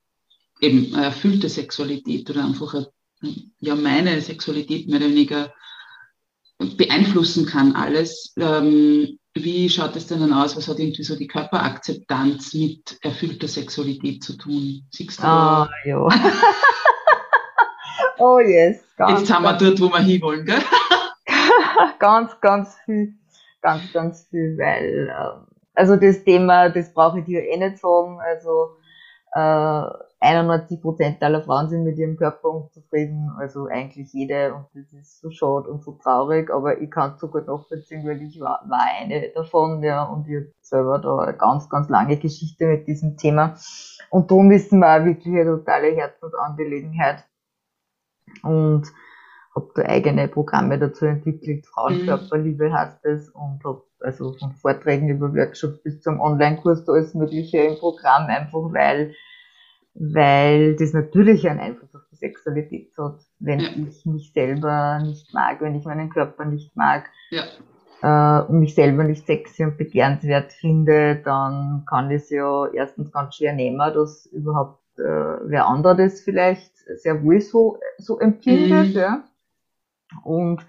[0.61, 2.87] eben eine erfüllte Sexualität oder einfach eine,
[3.61, 5.53] ja, meine Sexualität mehr oder weniger
[6.77, 10.57] beeinflussen kann alles, ähm, wie schaut es denn dann aus?
[10.57, 14.83] Was hat irgendwie so die Körperakzeptanz mit erfüllter Sexualität zu tun?
[14.91, 15.27] Siehst du?
[15.27, 15.97] Ah, ja.
[18.19, 20.63] oh yes, ganz, Jetzt sind wir dort, wo wir hinwollen, gell?
[21.99, 23.15] ganz, ganz viel,
[23.63, 28.19] ganz, ganz viel, weil, ähm, also das Thema, das brauche ich dir eh nicht sagen,
[28.21, 28.77] also
[29.35, 34.55] äh, 91 Prozent aller Frauen sind mit ihrem Körper unzufrieden, also eigentlich jede.
[34.55, 38.21] Und das ist so schade und so traurig, aber ich kann es sogar nachvollziehen, weil
[38.21, 42.19] ich war, war eine davon, ja, und ich hab selber da eine ganz, ganz lange
[42.19, 43.57] Geschichte mit diesem Thema.
[44.11, 47.25] Und darum ist mir auch wirklich eine totale Herzensangelegenheit.
[48.43, 48.87] Und
[49.55, 55.35] habe da eigene Programme dazu entwickelt, Frauenkörperliebe heißt es und habe also von Vorträgen über
[55.35, 59.15] Workshops bis zum Online-Kurs da alles Mögliche im Programm, einfach weil,
[59.95, 63.69] weil das natürlich einen Einfluss auf die Sexualität hat, wenn Ja.
[63.89, 67.11] ich mich selber nicht mag, wenn ich meinen Körper nicht mag.
[67.31, 67.45] Ja.
[68.03, 73.13] äh, und mich selber nicht sexy und begehrenswert finde, dann kann ich es ja erstens
[73.13, 78.89] ganz schwer nehmen, dass überhaupt äh, wer anderer das vielleicht sehr wohl so, so empfindet.
[78.89, 78.93] Mhm.
[79.01, 79.25] Ja.
[80.25, 80.67] Und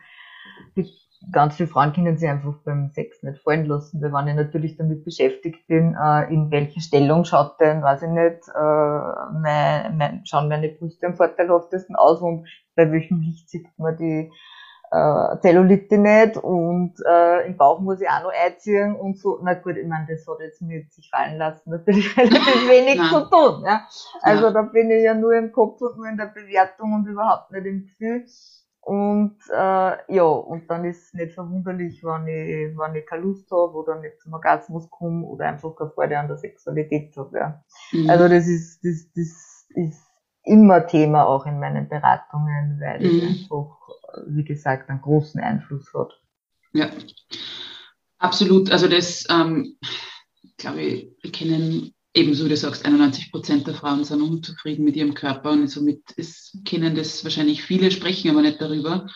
[0.75, 0.89] die
[1.31, 4.77] ganz viele Frauen können sich einfach beim Sex nicht fallen lassen, weil wenn ich natürlich
[4.77, 10.21] damit beschäftigt bin, äh, in welche Stellung schaut denn, weiß ich nicht, äh, mein, mein,
[10.25, 14.31] schauen meine Brüste am vorteilhaftesten aus und bei welchem Licht sieht man die
[14.91, 19.39] äh, Zellulite nicht und äh, im Bauch muss ich auch noch einziehen und so.
[19.41, 23.29] Na gut, ich meine, das hat jetzt mit sich fallen lassen natürlich relativ wenig zu
[23.29, 23.63] tun.
[23.65, 23.87] Ja?
[24.21, 24.51] Also ja.
[24.51, 27.65] da bin ich ja nur im Kopf und nur in der Bewertung und überhaupt nicht
[27.65, 28.25] im Gefühl.
[28.81, 33.49] Und äh, ja, und dann ist es nicht verwunderlich, wenn ich, wenn ich keine Lust
[33.51, 37.37] habe oder nicht zum Orgasmus komme oder einfach keine Freude an der Sexualität habe.
[37.37, 37.63] Ja.
[37.91, 38.09] Mhm.
[38.09, 40.03] Also das ist, das, das ist
[40.43, 43.17] immer Thema auch in meinen Beratungen, weil mhm.
[43.17, 43.77] es einfach,
[44.27, 46.19] wie gesagt, einen großen Einfluss hat.
[46.73, 46.89] Ja,
[48.17, 48.71] absolut.
[48.71, 49.77] Also das, ähm,
[50.57, 54.95] glaube ich, wir kennen ebenso wie du sagst, 91 Prozent der Frauen sind unzufrieden mit
[54.95, 59.07] ihrem Körper und somit ist, kennen das wahrscheinlich viele, sprechen aber nicht darüber.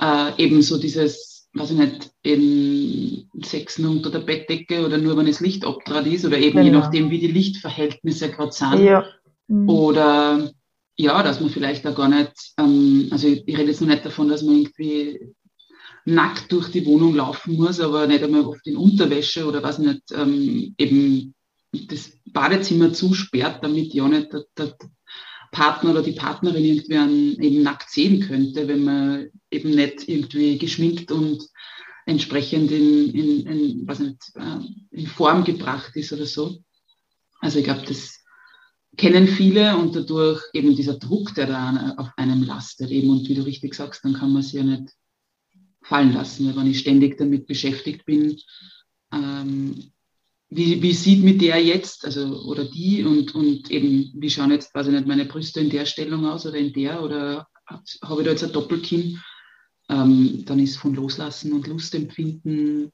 [0.00, 5.26] Äh, ebenso dieses, weiß ich nicht, in Sex nur unter der Bettdecke oder nur wenn
[5.26, 6.64] das Licht abtrat ist oder eben genau.
[6.64, 8.84] je nachdem, wie die Lichtverhältnisse gerade sind.
[8.84, 9.06] Ja.
[9.48, 9.68] Mhm.
[9.68, 10.50] Oder
[10.96, 14.04] ja, dass man vielleicht auch gar nicht, ähm, also ich, ich rede jetzt noch nicht
[14.04, 15.34] davon, dass man irgendwie
[16.04, 20.02] nackt durch die Wohnung laufen muss, aber nicht einmal oft in Unterwäsche oder was nicht,
[20.14, 21.34] ähm, eben
[21.88, 24.76] das Badezimmer zusperrt, damit ja nicht der, der
[25.52, 30.58] Partner oder die Partnerin irgendwie einen eben nackt sehen könnte, wenn man eben nicht irgendwie
[30.58, 31.46] geschminkt und
[32.06, 34.58] entsprechend in, in, in, was nicht, äh,
[34.90, 36.58] in Form gebracht ist oder so.
[37.40, 38.20] Also ich glaube, das
[38.96, 43.34] kennen viele und dadurch eben dieser Druck, der da auf einem lastet eben und wie
[43.34, 44.92] du richtig sagst, dann kann man es ja nicht
[45.82, 48.36] fallen lassen, weil wenn ich ständig damit beschäftigt bin,
[49.12, 49.92] ähm,
[50.54, 54.74] wie, wie sieht mit der jetzt, also oder die und, und eben, wie schauen jetzt,
[54.74, 58.24] weiß ich nicht, meine Brüste in der Stellung aus oder in der oder habe ich
[58.24, 59.20] da jetzt ein Doppelkinn,
[59.88, 62.92] ähm, dann ist von Loslassen und Lustempfinden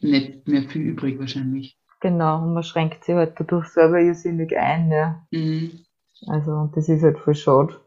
[0.00, 1.78] nicht mehr viel übrig wahrscheinlich.
[2.00, 4.90] Genau, und man schränkt sich halt dadurch selber irrsinnig ein.
[4.90, 5.26] Ja.
[5.30, 5.84] Mhm.
[6.26, 7.80] Also, und das ist halt voll schade.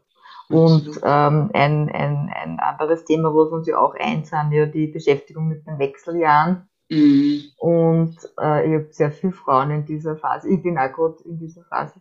[0.48, 4.86] Und ähm, ein, ein, ein anderes Thema, was uns ja auch eins sind, ja die
[4.88, 6.67] Beschäftigung mit den Wechseljahren.
[6.90, 7.42] Mhm.
[7.58, 10.48] Und äh, ich habe sehr viele Frauen in dieser Phase.
[10.48, 12.00] Ich bin auch gerade in dieser Phase.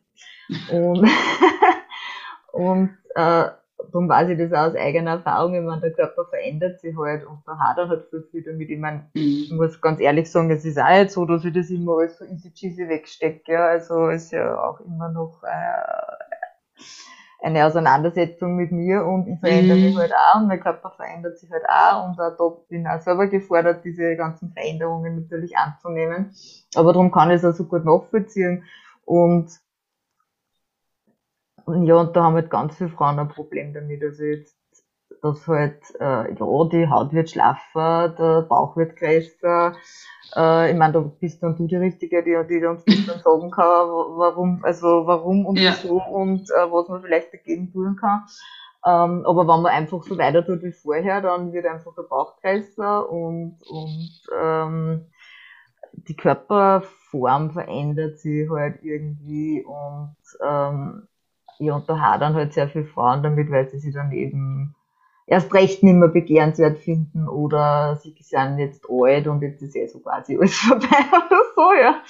[0.72, 1.10] Und,
[2.54, 3.50] und äh,
[3.92, 5.56] darum weiß ich das auch aus eigener Erfahrung.
[5.56, 8.70] Ich meine, der Körper verändert sich halt und er halt viel, viel damit.
[8.70, 9.22] Ich meine, mhm.
[9.22, 12.18] ich muss ganz ehrlich sagen, es ist auch nicht so, dass ich das immer alles
[12.18, 13.52] so easy cheesy wegstecke.
[13.52, 13.68] Ja.
[13.68, 16.82] Also ist ja auch immer noch äh,
[17.40, 19.84] eine Auseinandersetzung mit mir und ich verändere mhm.
[19.86, 22.88] mich halt auch und mein Körper verändert sich halt auch und auch da bin ich
[22.88, 26.34] auch selber gefordert, diese ganzen Veränderungen natürlich anzunehmen.
[26.76, 28.64] Aber darum kann ich es auch so gut nachvollziehen
[29.06, 29.50] und
[31.68, 34.02] und ja, und da haben halt ganz viele Frauen ein Problem damit.
[34.02, 34.58] Also jetzt,
[35.22, 39.76] dass halt, äh, ja, die Haut wird schlaffer, der Bauch wird größer,
[40.36, 43.88] äh, ich meine, da bist dann du die Richtige, die, die uns dann sagen kann,
[43.88, 45.72] warum, also warum und ja.
[45.72, 48.24] wieso und äh, was man vielleicht dagegen tun kann.
[48.86, 52.40] Ähm, aber wenn man einfach so weiter tut wie vorher, dann wird einfach der Bauch
[52.42, 55.06] größer und, und ähm,
[55.94, 61.08] die Körperform verändert sich halt irgendwie und ähm,
[61.60, 64.76] ja, und da hadern halt sehr viele Frauen damit, weil sie sich dann eben
[65.28, 69.86] erst recht nicht mehr begehrenswert finden oder sie sind jetzt alt und jetzt ist eh
[69.86, 72.02] so quasi alles vorbei oder so, ja.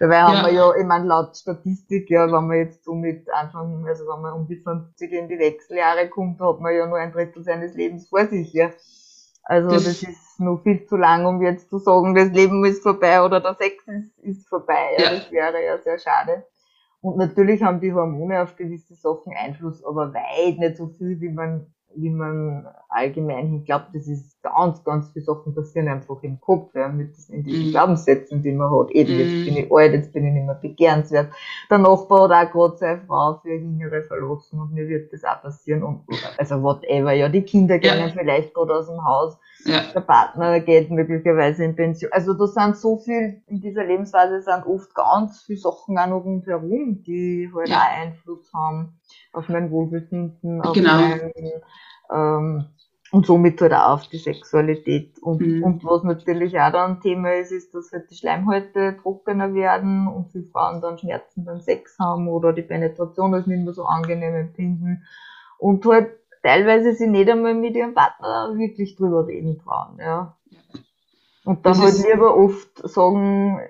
[0.00, 0.26] Dabei ja.
[0.26, 4.04] haben wir ja, ich meine, laut Statistik, ja, wenn man jetzt so mit Anfang, also
[4.04, 7.44] wenn man um die 50 in die Wechseljahre kommt, hat man ja nur ein Drittel
[7.44, 8.70] seines Lebens vor sich, ja.
[9.44, 12.82] Also das, das ist nur viel zu lang, um jetzt zu sagen, das Leben ist
[12.82, 14.96] vorbei oder der Sex ist, ist vorbei.
[14.96, 15.04] Ja.
[15.04, 15.10] ja.
[15.10, 16.46] Das wäre ja sehr schade.
[17.00, 21.30] Und natürlich haben die Hormone auf gewisse Sachen Einfluss, aber weit nicht so viel, wie
[21.30, 26.40] man wie man allgemein hin glaubt, das ist ganz, ganz viele Sachen passieren einfach im
[26.40, 27.70] Kopf, ja, mit in diesen mm.
[27.70, 28.90] Glaubenssätzen, die man hat.
[28.90, 31.32] Eben, jetzt bin ich alt, jetzt bin ich nicht mehr begehrenswert.
[31.70, 35.42] Der Nachbar hat auch gerade seine Frau für Jüngere verlassen und mir wird das auch
[35.42, 36.00] passieren und,
[36.38, 38.08] also whatever, ja, die Kinder gehen ja.
[38.08, 39.82] vielleicht gerade aus dem Haus, ja.
[39.94, 42.12] der Partner geht möglicherweise in Pension.
[42.12, 46.24] Also da sind so viel, in dieser Lebensphase sind oft ganz viele Sachen auch noch
[46.24, 47.76] rundherum, die halt ja.
[47.76, 48.98] auch Einfluss haben
[49.32, 51.00] auf mein Wohlbefinden, auf genau.
[51.00, 51.32] mein,
[52.12, 52.64] ähm,
[53.12, 55.18] und somit halt auch auf die Sexualität.
[55.20, 55.62] Und, mhm.
[55.62, 60.32] und was natürlich auch dann Thema ist, ist, dass halt die Schleimhäute trockener werden und
[60.32, 64.34] viele Frauen dann Schmerzen beim Sex haben oder die Penetration als nicht mehr so angenehm
[64.34, 65.04] empfinden.
[65.58, 70.36] Und halt teilweise sie nicht einmal mit ihrem Partner wirklich drüber reden trauen, ja.
[71.44, 73.60] Und dann Das halt lieber oft sagen,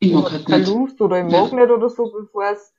[0.00, 0.66] Ich mag oder halt nicht.
[0.66, 1.40] Verlust oder ich Ja.
[1.42, 2.74] mag nicht oder so, bevor es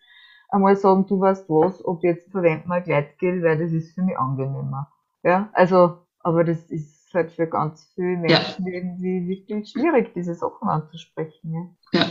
[0.50, 4.18] einmal sagen, du weißt was, ob jetzt verwenden wir Gleitgel, weil das ist für mich
[4.18, 4.90] angenehmer.
[5.24, 10.68] Ja, also, aber das ist halt für ganz viele Menschen irgendwie wirklich schwierig, diese Sachen
[10.68, 11.78] anzusprechen.
[11.92, 12.00] Ja.
[12.00, 12.06] Ja.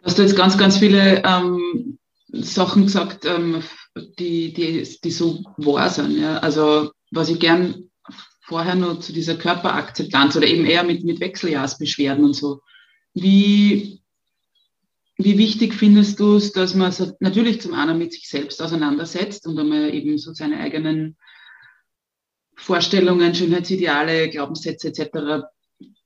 [0.00, 1.98] Du hast jetzt ganz, ganz viele ähm,
[2.42, 3.62] Sachen gesagt, ähm,
[4.18, 6.18] die, die, die so wahr sind.
[6.18, 6.38] Ja?
[6.38, 7.90] Also was ich gern
[8.48, 12.62] vorher noch zu dieser Körperakzeptanz oder eben eher mit, mit Wechseljahrsbeschwerden und so.
[13.12, 14.00] Wie,
[15.16, 19.58] wie wichtig findest du es, dass man natürlich zum einen mit sich selbst auseinandersetzt und
[19.58, 21.16] einmal eben so seine eigenen
[22.56, 25.44] Vorstellungen, Schönheitsideale, Glaubenssätze etc.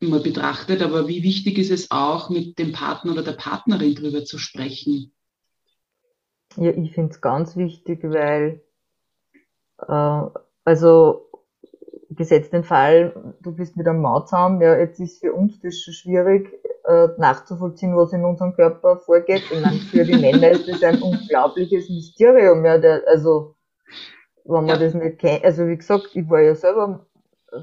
[0.01, 4.25] mal betrachtet, aber wie wichtig ist es auch, mit dem Partner oder der Partnerin drüber
[4.25, 5.13] zu sprechen?
[6.57, 8.63] Ja, ich finde es ganz wichtig, weil,
[9.89, 10.23] äh,
[10.65, 11.29] also,
[12.11, 15.95] gesetzt den Fall, du bist mit einem zusammen, ja, jetzt ist für uns das schon
[15.95, 16.49] schwierig,
[16.87, 19.43] äh, nachzuvollziehen, was in unserem Körper vorgeht.
[19.51, 23.57] Ich meine, für die Männer ist das ein unglaubliches Mysterium, ja, der, also,
[24.45, 24.77] wenn man Ja.
[24.79, 27.07] das nicht kennt, also wie gesagt, ich war ja selber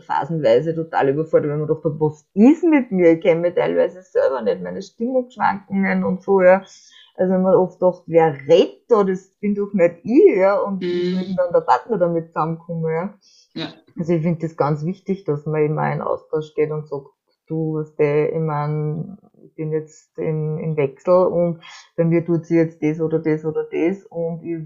[0.08, 3.13] phasenweise total überfordert, wenn man dachte, was ist mit mir?
[3.13, 6.63] Ich kenne mich teilweise selber nicht, meine Stimmungsschwankungen und so, ja.
[7.19, 10.79] Also wenn man oft dachte, wer redet da, das bin doch nicht ich, ja, und
[10.82, 11.36] wie Mhm.
[11.36, 13.13] dann der Partner damit zusammenkommen, ja.
[13.55, 13.73] Ja.
[13.97, 17.08] Also ich finde das ganz wichtig, dass man immer in Austausch geht und sagt,
[17.47, 21.62] du, weißt du, ich mein, ich bin jetzt in, in Wechsel und
[21.97, 24.63] bei mir tut sie jetzt das oder das oder das und ich,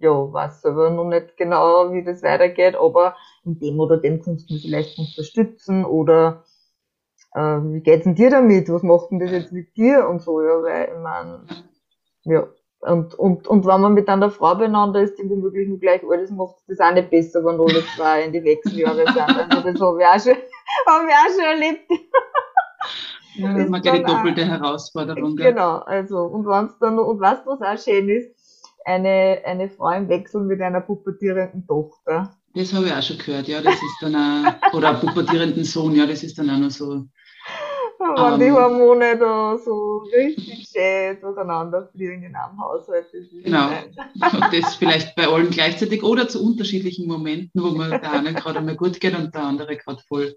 [0.00, 4.48] ja, weiß selber noch nicht genau, wie das weitergeht, aber in dem oder dem kannst
[4.50, 6.44] du mich vielleicht unterstützen oder
[7.34, 8.68] äh, wie geht's denn dir damit?
[8.70, 11.67] Was macht denn das jetzt mit dir und so, ja, weil ich mein,
[12.30, 12.46] ja.
[12.80, 16.20] Und, und, und wenn man mit einer Frau beieinander ist, die womöglich nur gleich alt
[16.20, 19.18] ist, macht das auch nicht besser, wenn alle zwei in die Wechseljahre sind.
[19.18, 20.36] Also das habe ich auch schon,
[20.86, 21.90] habe ich auch schon erlebt.
[23.34, 25.36] Ja, das ist mal gleich die dann auch- doppelte Herausforderung.
[25.36, 28.30] Genau, also, und wenn's dann, und weißt du, was auch schön ist?
[28.84, 32.30] Eine, eine Frau im Wechsel mit einer pubertierenden Tochter.
[32.54, 36.06] Das habe ich auch schon gehört, ja, das ist dann auch, oder pubertierenden Sohn, ja,
[36.06, 37.04] das ist dann auch noch so.
[37.98, 38.54] Wenn die Ähm.
[38.54, 43.06] Hormone da so richtig schön auseinanderfliegen in einem Haushalt.
[43.12, 43.68] Das Genau.
[43.68, 48.58] Und das vielleicht bei allen gleichzeitig oder zu unterschiedlichen Momenten, wo man der eine gerade
[48.60, 50.36] einmal gut geht und der andere gerade voll,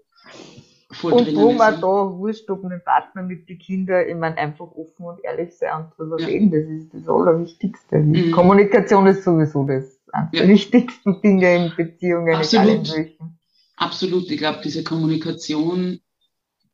[0.90, 4.36] voll Und wo man da wurscht, ob mit dem Partner, mit den Kindern, ich meine,
[4.38, 6.26] einfach offen und ehrlich sein und drüber Ja.
[6.26, 7.98] reden, das ist das Allerwichtigste.
[7.98, 8.32] Mhm.
[8.32, 10.40] Kommunikation ist sowieso das eines Ja.
[10.40, 12.92] der wichtigsten Dinge in Beziehungen, Absolut.
[13.76, 16.00] Absolut, ich glaube, diese Kommunikation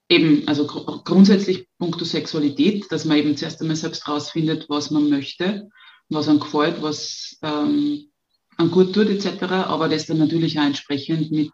[0.08, 5.08] eben, also gr grundsätzlich puncto Sexualität, dass man eben zuerst einmal selbst rausfindet, was man
[5.08, 5.68] möchte,
[6.08, 8.10] was einem gefällt, was ähm,
[8.56, 11.52] einem gut tut, etc., aber das dann natürlich auch entsprechend mit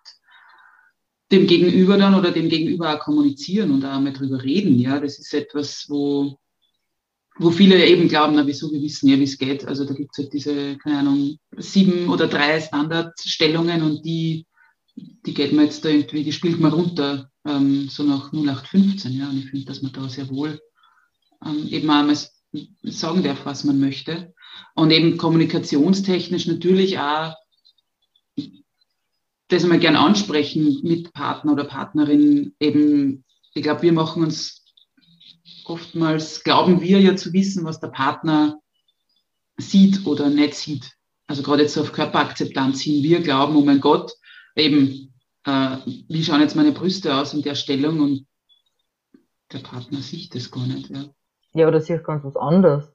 [1.32, 4.78] dem Gegenüber dann oder dem Gegenüber auch kommunizieren und auch mal drüber reden.
[4.78, 6.38] Ja, das ist etwas, wo,
[7.38, 9.66] wo viele eben glauben, na wieso, wir wissen ja, wie es geht.
[9.66, 14.46] Also da gibt es halt diese, keine Ahnung, sieben oder drei Standardstellungen und die,
[14.96, 19.28] die geht man jetzt da irgendwie, die spielt man runter, ähm, so nach 0815, ja.
[19.28, 20.60] Und ich finde, dass man da sehr wohl
[21.44, 22.16] ähm, eben auch mal
[22.82, 24.34] sagen darf, was man möchte.
[24.74, 27.34] Und eben kommunikationstechnisch natürlich auch
[29.48, 32.54] das mal gern ansprechen mit Partner oder Partnerin.
[32.60, 34.64] Eben, ich glaube, wir machen uns
[35.64, 38.58] oftmals, glauben wir ja zu wissen, was der Partner
[39.56, 40.92] sieht oder nicht sieht.
[41.26, 43.02] Also gerade jetzt auf Körperakzeptanz hin.
[43.02, 44.12] Wir glauben, oh mein Gott,
[44.56, 45.14] eben,
[45.44, 45.76] äh,
[46.08, 48.26] wie schauen jetzt meine Brüste aus in der Stellung und
[49.52, 50.90] der Partner sieht das gar nicht.
[50.90, 51.04] Ja.
[51.54, 52.90] Ja, oder siehst ganz was anderes.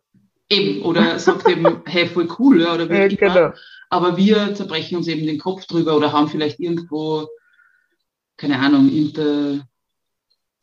[0.49, 3.15] Eben, oder sagt eben, hey, voll cool, ja, oder wie Ja, immer.
[3.17, 3.53] genau.
[3.89, 7.27] Aber wir zerbrechen uns eben den Kopf drüber oder haben vielleicht irgendwo,
[8.37, 9.65] keine Ahnung, irgende,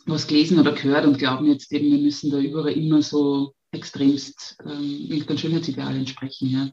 [0.06, 4.56] was gelesen oder gehört und glauben jetzt eben, wir müssen da überall immer so extremst
[4.64, 6.48] ähm, irgendein Schönheitsideal entsprechen.
[6.50, 6.68] Ja,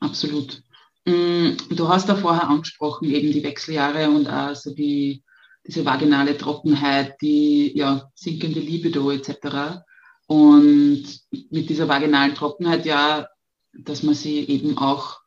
[0.00, 0.62] absolut.
[1.08, 5.22] Mm, Du hast da vorher angesprochen, eben die Wechseljahre und auch so die,
[5.66, 9.80] diese vaginale Trockenheit, die ja, sinkende Libido etc.
[10.26, 11.04] Und
[11.50, 13.28] mit dieser vaginalen Trockenheit ja,
[13.72, 15.20] dass man sie eben auch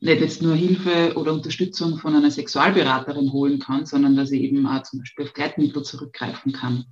[0.00, 4.66] nicht jetzt nur Hilfe oder Unterstützung von einer Sexualberaterin holen kann, sondern dass ich eben
[4.66, 6.86] auch zum Beispiel auf Gleitmittel zurückgreifen kann.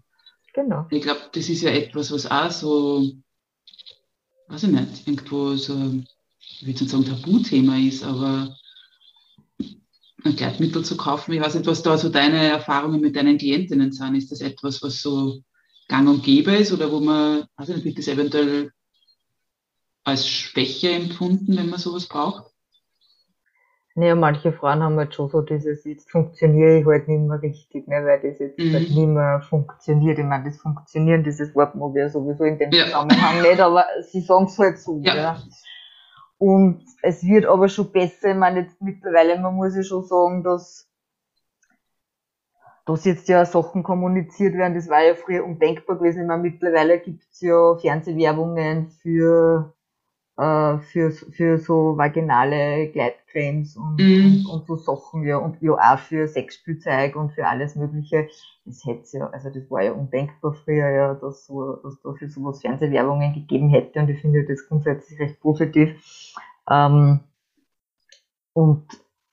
[0.55, 0.87] Genau.
[0.91, 3.11] Ich glaube, das ist ja etwas, was auch so,
[4.47, 6.03] weiß ich nicht, irgendwo so,
[6.53, 8.57] ich will jetzt nicht sagen Tabuthema ist, aber
[10.25, 13.93] ein Gleitmittel zu kaufen, ich weiß nicht, was da so deine Erfahrungen mit deinen Klientinnen
[13.93, 14.15] sind.
[14.15, 15.41] Ist das etwas, was so
[15.89, 18.71] gang und gäbe ist oder wo man, weiß ich nicht, wird das eventuell
[20.05, 22.51] als Schwäche empfunden, wenn man sowas braucht?
[23.97, 27.89] Naja, manche Frauen haben halt schon so dieses, jetzt funktioniere ich halt nicht mehr richtig,
[27.89, 28.73] ne, weil das jetzt mhm.
[28.73, 30.19] halt nicht mehr funktioniert.
[30.19, 32.85] Ich meine, das Funktionieren, dieses Wort mag ja sowieso in dem ja.
[32.85, 35.17] Zusammenhang nicht, aber sie sagen es halt so, ja.
[35.17, 35.43] ja.
[36.41, 38.31] Und es wird aber schon besser.
[38.31, 40.91] Ich meine, jetzt mittlerweile, man muss ja schon sagen, dass,
[42.87, 46.23] dass jetzt ja Sachen kommuniziert werden, das war ja früher undenkbar gewesen.
[46.23, 49.75] Ich meine, mittlerweile gibt's ja Fernsehwerbungen für
[50.37, 54.47] äh, für, für so vaginale Gleitcremes und, mhm.
[54.47, 58.29] und, und, so Sachen, ja, und ja auch für Sexspielzeug und für alles Mögliche.
[58.65, 62.29] Das hätte ja, also das war ja undenkbar früher, ja, dass so, dass da für
[62.29, 66.35] sowas Fernsehwerbungen gegeben hätte und ich finde das grundsätzlich recht positiv.
[66.71, 67.21] Ähm,
[68.53, 68.87] und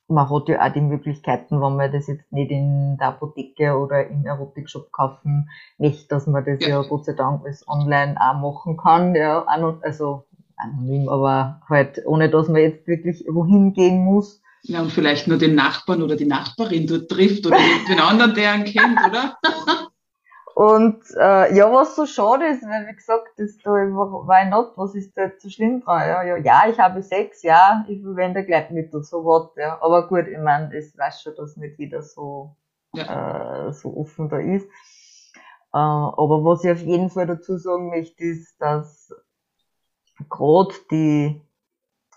[0.07, 4.07] man hat ja auch die Möglichkeiten, wenn man das jetzt nicht in der Apotheke oder
[4.07, 8.39] im Erotikshop kaufen möchte, dass man das ja, ja Gott sei Dank alles online auch
[8.39, 9.15] machen kann.
[9.15, 10.23] Ja, also
[10.57, 14.41] anonym, aber halt ohne, dass man jetzt wirklich wohin gehen muss.
[14.63, 18.55] Ja, und vielleicht nur den Nachbarn oder die Nachbarin dort trifft oder den anderen, der
[18.55, 19.37] ihn kennt, oder?
[20.55, 24.95] und äh, ja, was so schade ist, weil wie gesagt, das da why not, was
[24.95, 26.07] ist da jetzt so schlimm dran?
[26.07, 29.77] Ja, ja, ja, ich habe Sex, ja, ich verwende Gleitmittel, so was, ja.
[29.81, 32.55] Aber gut, ich meine, das weiß schon, dass nicht jeder so,
[32.93, 33.67] ja.
[33.67, 34.65] äh, so offen da ist.
[35.73, 39.13] Äh, aber was ich auf jeden Fall dazu sagen möchte, ist, dass
[40.29, 41.41] gerade die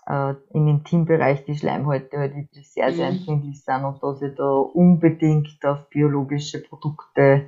[0.07, 3.17] äh, im Intimbereich die Schleimhäute halt wirklich sehr, sehr mhm.
[3.17, 7.47] empfindlich sind und dass ich da unbedingt auf biologische Produkte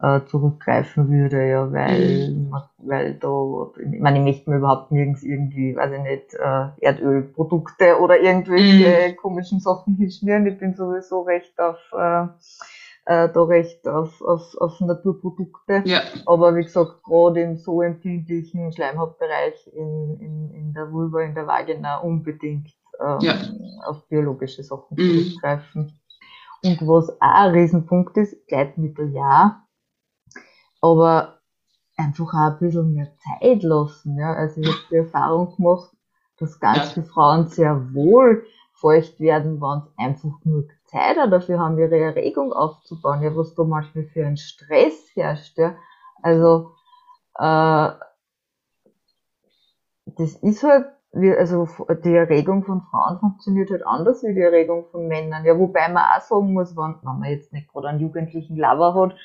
[0.00, 2.54] äh, zurückgreifen würde, ja, weil, mhm.
[2.78, 7.98] weil da, ich meine, ich möchte mir überhaupt nirgends irgendwie, weiß ich nicht, äh, Erdölprodukte
[7.98, 9.16] oder irgendwelche mhm.
[9.16, 10.46] komischen Sachen hinschmieren.
[10.46, 12.26] Ich bin sowieso recht auf äh,
[13.08, 15.82] äh, da recht auf, auf, auf Naturprodukte.
[15.86, 16.02] Ja.
[16.26, 21.46] Aber wie gesagt, gerade im so empfindlichen Schleimhautbereich in, in, in der Vulva, in der
[21.46, 22.68] Vagina unbedingt
[23.00, 23.34] ähm, ja.
[23.86, 25.24] auf biologische Sachen mhm.
[25.24, 25.98] zurückgreifen.
[26.62, 29.64] Und was auch ein Riesenpunkt ist, Gleitmittel ja,
[30.82, 31.38] aber
[31.96, 34.18] einfach auch ein bisschen mehr Zeit lassen.
[34.18, 34.34] Ja.
[34.34, 35.96] Also ich habe die Erfahrung gemacht,
[36.36, 36.84] dass ganz ja.
[36.84, 38.44] viele Frauen sehr wohl
[38.74, 43.64] feucht werden, wenn es einfach nur Zeit dafür haben, ihre Erregung aufzubauen, ja, was da
[43.64, 45.76] manchmal für ein Stress herrscht, ja.
[46.22, 46.72] Also,
[47.38, 47.90] äh,
[50.16, 51.68] das ist halt, wie, also
[52.04, 55.44] die Erregung von Frauen funktioniert halt anders wie die Erregung von Männern.
[55.44, 58.94] Ja, wobei man auch sagen muss, wenn, wenn man jetzt nicht gerade einen jugendlichen Lover
[58.94, 59.16] hat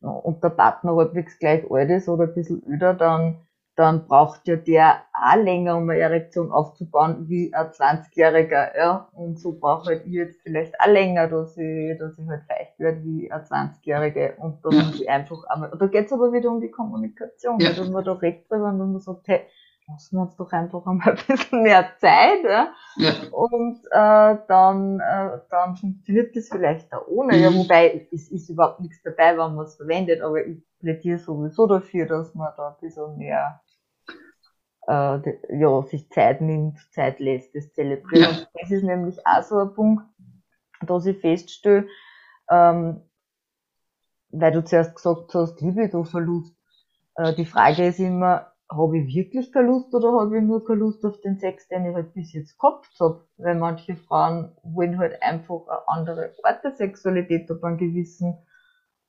[0.00, 3.38] und der Partner halbwegs gleich alt ist oder ein bisschen öder, dann
[3.80, 9.08] dann braucht ja der auch länger, um eine Erektion aufzubauen, wie ein 20-Jähriger, ja.
[9.12, 12.78] Und so braucht halt ich jetzt vielleicht auch länger, dass ich, dass ich halt feucht
[12.78, 14.34] werde wie ein 20-Jährige.
[14.38, 14.82] Und da ja.
[14.82, 17.70] muss ich einfach einmal, da geht's aber wieder um die Kommunikation, ja.
[17.72, 19.46] dass man da recht drüber und man sagt, hey,
[19.88, 22.68] lassen wir uns doch einfach einmal ein bisschen mehr Zeit, ja.
[22.96, 23.12] ja.
[23.32, 27.36] Und äh, dann, äh, dann funktioniert das vielleicht auch ohne.
[27.36, 27.42] Mhm.
[27.42, 31.66] Ja, wobei es ist überhaupt nichts dabei, wenn man es verwendet, aber ich plädiere sowieso
[31.66, 33.60] dafür, dass man da ein bisschen mehr
[34.90, 38.32] äh, ja, sich Zeit nimmt, Zeit lässt, das zelebriert.
[38.32, 38.60] Ja.
[38.60, 40.04] das ist nämlich auch so ein Punkt,
[40.84, 41.86] dass ich feststelle,
[42.50, 43.02] ähm,
[44.30, 46.56] weil du zuerst gesagt hast, Libido-Verlust.
[47.14, 50.80] Äh, die Frage ist immer, habe ich wirklich keine Lust oder habe ich nur keine
[50.80, 53.24] Lust auf den Sex, den ich halt bis jetzt gehabt habe?
[53.36, 58.38] Weil manche Frauen wollen halt einfach eine andere Art der Sexualität ab einem gewissen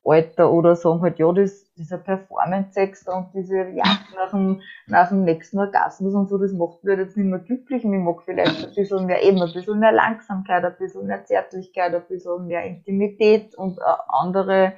[0.03, 5.23] Alter oder sagen halt, ja, das, dieser Performance-Sex und diese Jagd nach dem, nach dem
[5.23, 8.65] nächsten Orgasmus und so, das macht mich jetzt nicht mehr glücklich und ich mag vielleicht
[8.65, 12.63] ein bisschen mehr, eben ein bisschen mehr Langsamkeit, ein bisschen mehr Zärtlichkeit, ein bisschen mehr
[12.65, 14.73] Intimität und eine andere,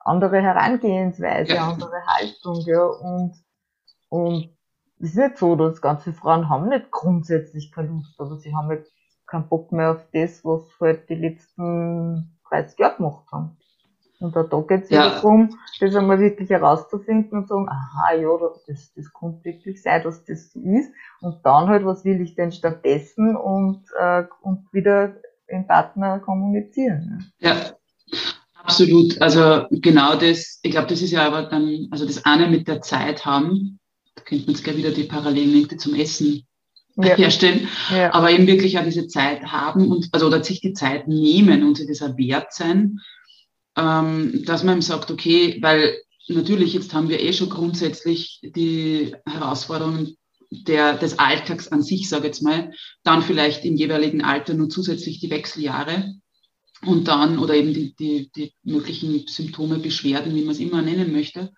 [0.00, 1.72] andere Herangehensweise, ja.
[1.72, 3.34] andere Haltung, ja, und,
[4.08, 4.56] und
[5.00, 8.68] es ist nicht so, dass ganze Frauen haben nicht grundsätzlich keine Lust, aber sie haben
[8.68, 8.86] halt
[9.26, 13.58] keinen Bock mehr auf das, was halt die letzten 30 Jahre gemacht haben.
[14.20, 15.10] Und da, da geht es ja.
[15.10, 18.28] darum, das einmal wirklich herauszufinden und sagen, aha, ja,
[18.66, 20.90] das, das kommt wirklich sein, dass das so ist.
[21.20, 25.14] Und dann halt, was will ich denn stattdessen und, äh, und wieder
[25.46, 27.32] im Partner kommunizieren.
[27.38, 27.54] Ja.
[27.54, 27.56] ja.
[28.54, 29.20] Absolut.
[29.22, 32.82] Also genau das, ich glaube, das ist ja aber dann, also das eine mit der
[32.82, 33.78] Zeit haben,
[34.14, 36.42] da könnte man jetzt gleich wieder die Parallelen zum Essen
[36.96, 37.14] ja.
[37.14, 38.12] herstellen, ja.
[38.12, 41.76] aber eben wirklich auch diese Zeit haben und, also oder sich die Zeit nehmen und
[41.76, 42.98] sich das auch wert sein
[43.78, 50.16] ähm, dass man sagt, okay, weil natürlich jetzt haben wir eh schon grundsätzlich die Herausforderungen
[50.50, 52.72] der, des Alltags an sich, sage ich jetzt mal,
[53.04, 56.14] dann vielleicht im jeweiligen Alter nur zusätzlich die Wechseljahre
[56.84, 61.12] und dann oder eben die, die, die möglichen Symptome, Beschwerden, wie man es immer nennen
[61.12, 61.52] möchte.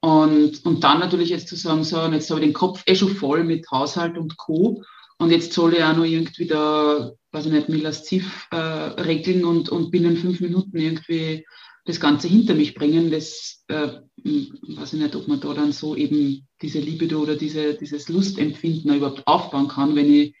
[0.00, 2.94] Und, und dann natürlich jetzt zu sagen, so, und jetzt habe ich den Kopf eh
[2.94, 4.82] schon voll mit Haushalt und Co.
[5.24, 9.46] und jetzt soll ich auch noch irgendwie da, weiß ich nicht, mir lasziv äh, regeln
[9.46, 11.46] und, und binnen fünf Minuten irgendwie
[11.86, 13.10] das Ganze hinter mich bringen.
[13.10, 17.72] Das äh, weiß ich nicht, ob man da dann so eben diese Libido oder diese,
[17.72, 20.34] dieses Lustempfinden überhaupt aufbauen kann, wenn ich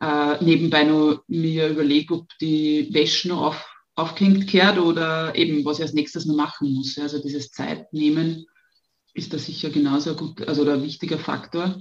[0.00, 5.78] äh, nebenbei noch mir überlege, ob die Wäsche noch auf, aufgehängt kehrt oder eben, was
[5.78, 6.98] ich als nächstes noch machen muss.
[6.98, 8.46] Also dieses Zeitnehmen
[9.12, 11.80] ist da sicher genauso gut, also ein wichtiger Faktor.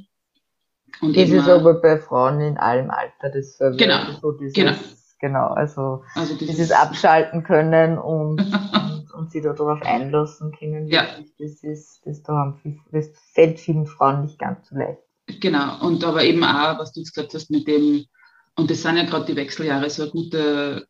[1.02, 4.74] Und das ist aber bei Frauen in allem Alter das so genau, so dieses, genau.
[5.20, 10.88] genau, also, also dieses, dieses Abschalten können und, und, und sich darauf einlassen können.
[10.88, 11.08] Ja.
[11.40, 15.00] Das ist, das, da haben viel, das fällt vielen Frauen nicht ganz so leicht.
[15.40, 18.06] Genau, und aber eben auch, was du jetzt gesagt hast, mit dem,
[18.56, 20.88] und das sind ja gerade die Wechseljahre so eine gute,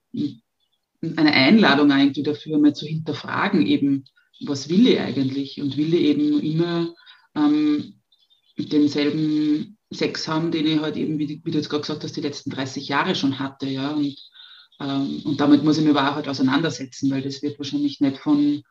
[1.18, 4.06] eine Einladung eigentlich dafür, mal zu hinterfragen, eben,
[4.45, 5.62] was will ich eigentlich?
[5.62, 6.93] Und will ich eben immer
[7.36, 8.01] ähm,
[8.58, 12.22] denselben Sex haben, den ich halt eben, wie, wie du jetzt gerade gesagt hast, die
[12.22, 13.91] letzten 30 Jahre schon hatte, ja.
[13.91, 14.16] Und,
[14.80, 18.18] ähm, und damit muss ich mich aber auch halt auseinandersetzen, weil das wird wahrscheinlich nicht
[18.18, 18.64] von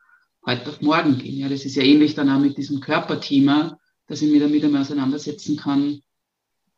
[0.45, 1.37] heute auf morgen gehen.
[1.37, 4.81] Ja, das ist ja ähnlich dann auch mit diesem Körperthema, dass ich mich damit einmal
[4.81, 6.01] auseinandersetzen kann,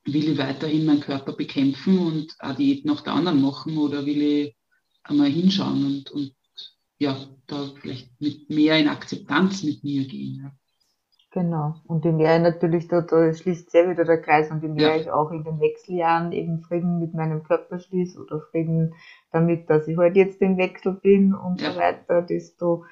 [0.05, 4.21] will ich weiterhin meinen Körper bekämpfen und auch Diät nach der anderen machen oder will
[4.21, 4.55] ich
[5.03, 6.35] einmal hinschauen und, und
[6.99, 7.17] ja,
[7.47, 10.41] da vielleicht mit mehr in Akzeptanz mit mir gehen.
[10.43, 10.55] Ja.
[11.35, 11.75] Genau.
[11.85, 14.95] Und je mehr ich natürlich, da, da schließt sehr wieder der Kreis und je mehr
[14.95, 15.01] ja.
[15.01, 18.95] ich auch in den Wechseljahren eben Frieden mit meinem Körper schließe oder Frieden
[19.33, 21.71] damit, dass ich halt jetzt im Wechsel bin und ja.
[21.73, 22.85] so weiter, desto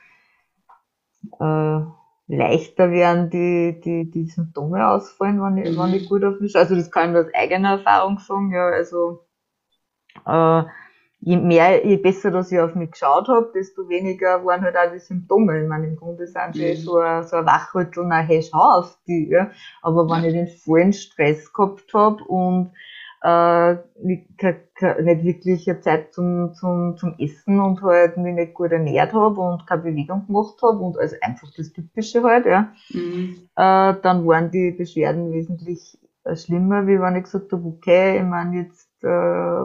[1.39, 1.79] äh,
[2.27, 5.81] leichter werden die, die, die Symptome ausfallen, wenn ich, mhm.
[5.81, 9.25] wenn ich gut auf mich Also das kann ich aus eigener Erfahrung sagen, ja, also
[10.25, 10.63] äh,
[11.25, 14.91] je mehr, je besser, dass ich auf mich geschaut habe, desto weniger waren halt auch
[14.91, 15.61] die Symptome.
[15.61, 16.75] Ich meine, im Grunde sind sie mhm.
[16.75, 19.49] so ein, so ein Wachrütteln, hey, schau auf die, ja.
[19.81, 22.71] Aber wenn ich den vollen Stress gehabt habe und
[23.23, 28.71] äh, nicht, nicht wirklich eine Zeit zum, zum, zum Essen und halt mich nicht gut
[28.73, 33.47] ernährt habe und keine Bewegung gemacht habe und also einfach das Typische halt, ja, mhm.
[33.55, 38.23] äh, dann waren die Beschwerden wesentlich äh, schlimmer, wie wenn ich gesagt habe, okay, ich
[38.23, 39.63] meine, jetzt äh,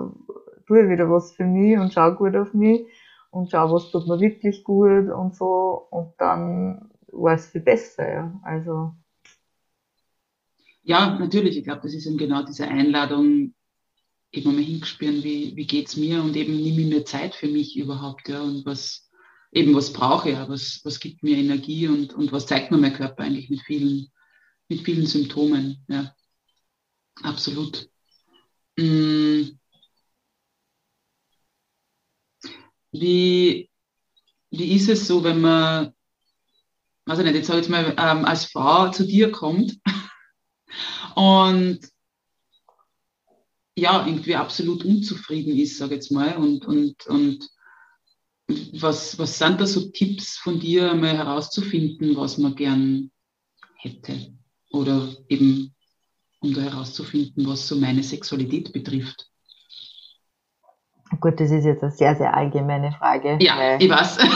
[0.69, 2.87] tue ich wieder was für mich und schau gut auf mich
[3.31, 8.09] und schau, was tut mir wirklich gut und so und dann war es viel besser,
[8.09, 8.93] ja, also
[10.89, 11.59] ja, natürlich.
[11.59, 13.53] Ich glaube, das ist eben genau diese Einladung,
[14.33, 17.77] eben mal hinspüren, wie, wie geht's mir und eben nehme ich mir Zeit für mich
[17.77, 19.11] überhaupt, ja, und was,
[19.53, 22.79] eben was brauche ich, ja, was, was gibt mir Energie und, und was zeigt mir
[22.79, 24.09] mein Körper eigentlich mit vielen,
[24.69, 26.15] mit vielen Symptomen, ja.
[27.23, 27.91] Absolut.
[28.79, 29.59] Hm.
[32.93, 33.71] Wie,
[34.51, 35.93] wie ist es so, wenn man,
[37.07, 39.79] weiß ich nicht, jetzt sage ich mal, ähm, als Frau zu dir kommt
[41.15, 41.81] und
[43.79, 46.37] ja, irgendwie absolut unzufrieden ist, sage ich jetzt mal.
[46.37, 47.49] Und, und, und
[48.73, 53.11] was, was sind da so Tipps von dir, mal herauszufinden, was man gern
[53.77, 54.35] hätte?
[54.71, 55.75] Oder eben,
[56.41, 59.31] um da herauszufinden, was so meine Sexualität betrifft.
[61.21, 63.39] Gut, das ist jetzt eine sehr, sehr allgemeine Frage.
[63.41, 64.19] Ja, ich weiß.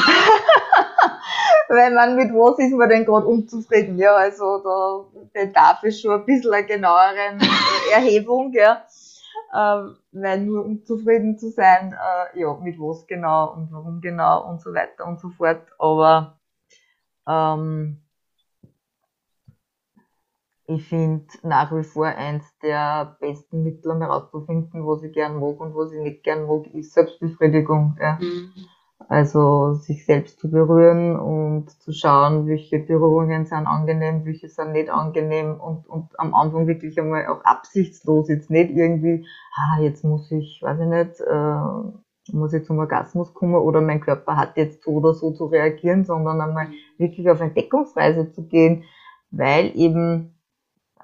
[1.73, 3.99] weil man mit was ist man denn gerade unzufrieden?
[3.99, 7.41] Ja, also da bedarf es schon ein bisschen einer genaueren
[7.93, 8.85] Erhebung, ja.
[9.55, 14.61] Ähm, weil nur unzufrieden zu sein, äh, ja, mit was genau und warum genau und
[14.61, 15.62] so weiter und so fort.
[15.79, 16.39] Aber
[17.29, 18.02] ähm,
[20.75, 25.61] ich finde nach wie vor eins der besten Mittel, um herauszufinden, was ich gern mag
[25.61, 27.97] und was ich nicht gern mag, ist Selbstbefriedigung.
[28.01, 28.18] Ja.
[28.20, 28.51] Mhm.
[29.09, 34.91] Also sich selbst zu berühren und zu schauen, welche Berührungen sind angenehm, welche sind nicht
[34.91, 40.31] angenehm und, und am Anfang wirklich einmal auch absichtslos, jetzt nicht irgendwie, ah, jetzt muss
[40.31, 44.85] ich, weiß ich nicht, äh, muss ich zum Orgasmus kommen oder mein Körper hat jetzt
[44.85, 46.68] so oder so zu reagieren, sondern einmal
[46.99, 48.85] wirklich auf Entdeckungsreise zu gehen,
[49.31, 50.35] weil eben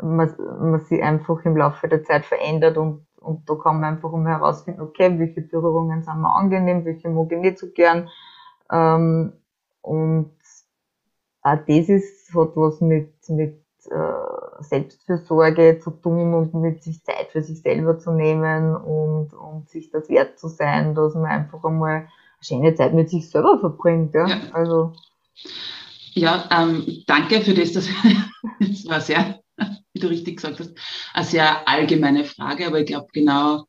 [0.03, 4.11] man, man sich einfach im Laufe der Zeit verändert und und da kann man einfach
[4.13, 8.09] mal herausfinden, okay, welche Berührungen sind mir angenehm, welche mag ich nicht so gern.
[8.71, 9.33] Ähm,
[9.83, 10.33] und
[11.43, 17.29] auch das ist, hat was mit, mit äh, Selbstfürsorge zu tun und mit sich Zeit
[17.31, 21.65] für sich selber zu nehmen und, und sich das wert zu sein, dass man einfach
[21.65, 22.09] einmal eine
[22.41, 24.15] schöne Zeit mit sich selber verbringt.
[24.15, 24.37] Ja, ja.
[24.53, 24.93] also.
[26.13, 27.73] Ja, ähm, danke für das.
[27.73, 27.89] Das,
[28.61, 29.38] das war sehr
[29.99, 30.73] wie du richtig gesagt hast,
[31.13, 33.67] eine sehr allgemeine Frage, aber ich glaube genau,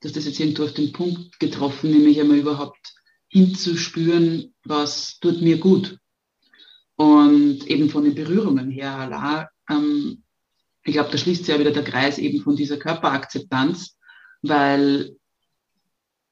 [0.00, 2.94] dass das jetzt irgendwo auf den Punkt getroffen, nämlich einmal überhaupt
[3.28, 5.98] hinzuspüren, was tut mir gut.
[6.96, 10.22] Und eben von den Berührungen her, ähm,
[10.84, 13.96] ich glaube, da schließt sich ja wieder der Kreis eben von dieser Körperakzeptanz,
[14.42, 15.16] weil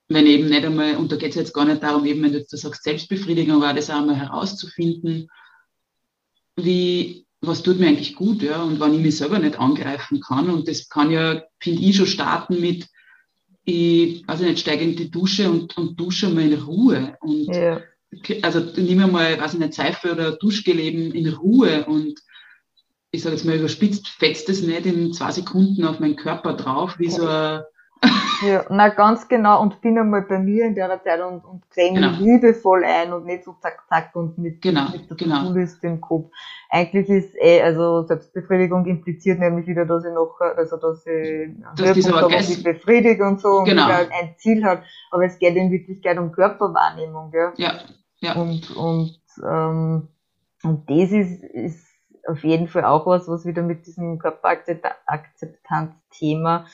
[0.09, 2.39] wenn eben nicht einmal, und da geht es jetzt gar nicht darum, eben wenn du
[2.39, 5.29] jetzt sagst, Selbstbefriedigung, aber das auch einmal herauszufinden,
[6.57, 10.51] wie, was tut mir eigentlich gut, ja, und wann ich mich selber nicht angreifen kann.
[10.51, 12.87] Und das kann ja, finde ich, schon starten mit,
[13.65, 17.17] ich, also nicht, steige in die Dusche und, und dusche mal in Ruhe.
[17.21, 17.81] Und ja.
[18.43, 22.21] also nehme mal, weiß ich nicht, Seife oder Duschgeleben in Ruhe und
[23.13, 26.97] ich sage jetzt mal überspitzt, fetzt es nicht in zwei Sekunden auf meinen Körper drauf,
[26.99, 27.63] wie so ein
[28.43, 31.95] ja, na ganz genau und bin einmal bei mir in der Zeit und, und creme
[31.95, 32.11] genau.
[32.19, 35.43] liebevoll ein und nicht so zack zack und mit, genau, mit der genau.
[35.43, 36.31] To-Do-Liste im Kopf.
[36.71, 41.93] Eigentlich ist eh, also Selbstbefriedigung impliziert nämlich wieder, dass ich noch, also dass ich dass
[41.93, 43.87] dieser Orgasmus mich befriedige und so genau.
[43.87, 47.53] und halt ein Ziel hat, aber es geht in Wirklichkeit um Körperwahrnehmung, gell?
[47.57, 47.81] Ja,
[48.21, 48.35] ja.
[48.35, 50.09] Und, und, ähm,
[50.63, 51.87] und das ist, ist
[52.27, 56.67] auf jeden Fall auch was, was wieder mit diesem Körperakzeptanz-Thema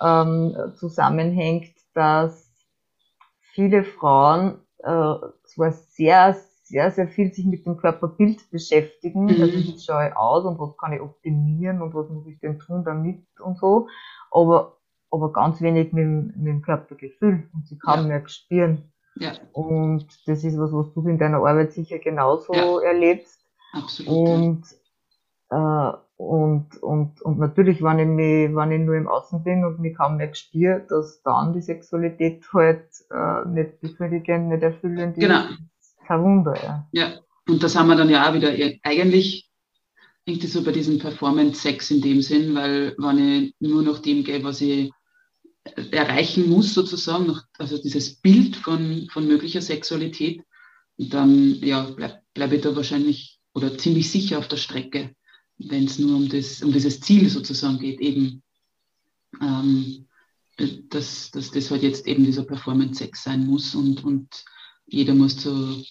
[0.00, 2.50] ähm, zusammenhängt, dass
[3.54, 5.14] viele Frauen äh,
[5.44, 9.42] zwar sehr, sehr, sehr viel sich mit dem Körperbild beschäftigen, mhm.
[9.42, 12.58] also wie schaue ich aus und was kann ich optimieren und was muss ich denn
[12.58, 13.88] tun damit und so,
[14.30, 14.76] aber,
[15.10, 18.06] aber ganz wenig mit, mit dem Körpergefühl und sie kaum ja.
[18.06, 18.90] mehr spüren.
[19.16, 19.32] Ja.
[19.52, 22.80] Und das ist was, was du in deiner Arbeit sicher genauso ja.
[22.80, 23.40] erlebst.
[23.72, 24.28] Absolut.
[24.28, 24.64] Und,
[25.50, 25.92] äh,
[26.28, 29.96] und, und, und natürlich, wenn ich, mich, wenn ich nur im Außen bin und mich
[29.96, 35.44] kaum mehr spüre, dass dann die Sexualität halt äh, nicht befriedigend, nicht erfüllend genau.
[35.44, 35.96] ist.
[36.06, 36.88] Kein Wunder, ja.
[36.92, 37.12] Ja,
[37.48, 38.50] und das haben wir dann ja auch wieder
[38.82, 39.50] eigentlich
[40.24, 44.42] irgendwie so bei diesem Performance-Sex in dem Sinn, weil wenn ich nur nach dem gehe,
[44.42, 44.90] was ich
[45.90, 50.42] erreichen muss, sozusagen, also dieses Bild von, von möglicher Sexualität,
[50.96, 55.14] dann ja, bleibe bleib ich da wahrscheinlich oder ziemlich sicher auf der Strecke
[55.58, 58.42] wenn es nur um, das, um dieses Ziel sozusagen geht, eben,
[59.40, 60.06] ähm,
[60.90, 64.44] dass, dass das halt jetzt eben dieser Performance-Sex sein muss und, und
[64.86, 65.82] jeder muss zu,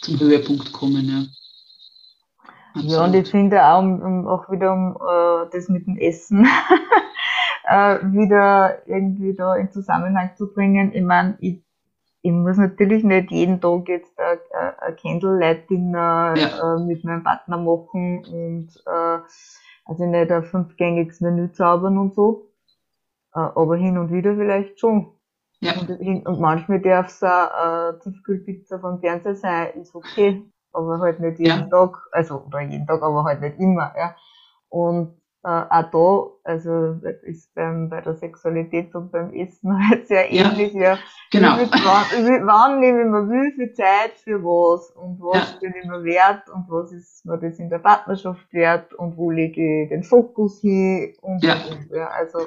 [0.00, 1.08] zum Höhepunkt kommen.
[1.08, 1.24] Ja.
[2.82, 6.46] Ja, und ich finde auch, um, um, auch wieder um äh, das mit dem Essen
[7.64, 10.92] äh, wieder irgendwie da in Zusammenhang zu bringen.
[10.94, 11.60] Ich meine, ich
[12.22, 14.38] ich muss natürlich nicht jeden Tag jetzt ein,
[14.78, 16.76] ein Candlelight-Dinner ja.
[16.76, 19.18] äh, mit meinem Partner machen und äh,
[19.84, 22.50] also nicht ein fünfgängiges Menü zaubern und so.
[23.34, 25.12] Äh, aber hin und wieder vielleicht schon.
[25.60, 25.72] Ja.
[25.78, 30.44] Und, und manchmal darf es auch äh, Tiefkühlpizza vom Fernseher sein, ist okay.
[30.72, 31.66] Aber halt nicht jeden ja.
[31.66, 33.92] Tag, also oder jeden Tag, aber halt nicht immer.
[33.96, 34.14] Ja.
[34.68, 35.90] Und äh, auch
[36.44, 40.94] da, also ist beim, bei der Sexualität und beim Essen halt sehr ähnlich, ja.
[40.94, 40.98] ja.
[41.30, 41.58] Genau.
[41.58, 45.58] Wie, wann, wann nehme ich mir wie viel Zeit für was und was ja.
[45.60, 49.30] bin ich mir wert und was ist mir das in der Partnerschaft wert und wo
[49.30, 51.54] lege ich den Fokus hin und, ja.
[51.54, 52.40] und ja, also.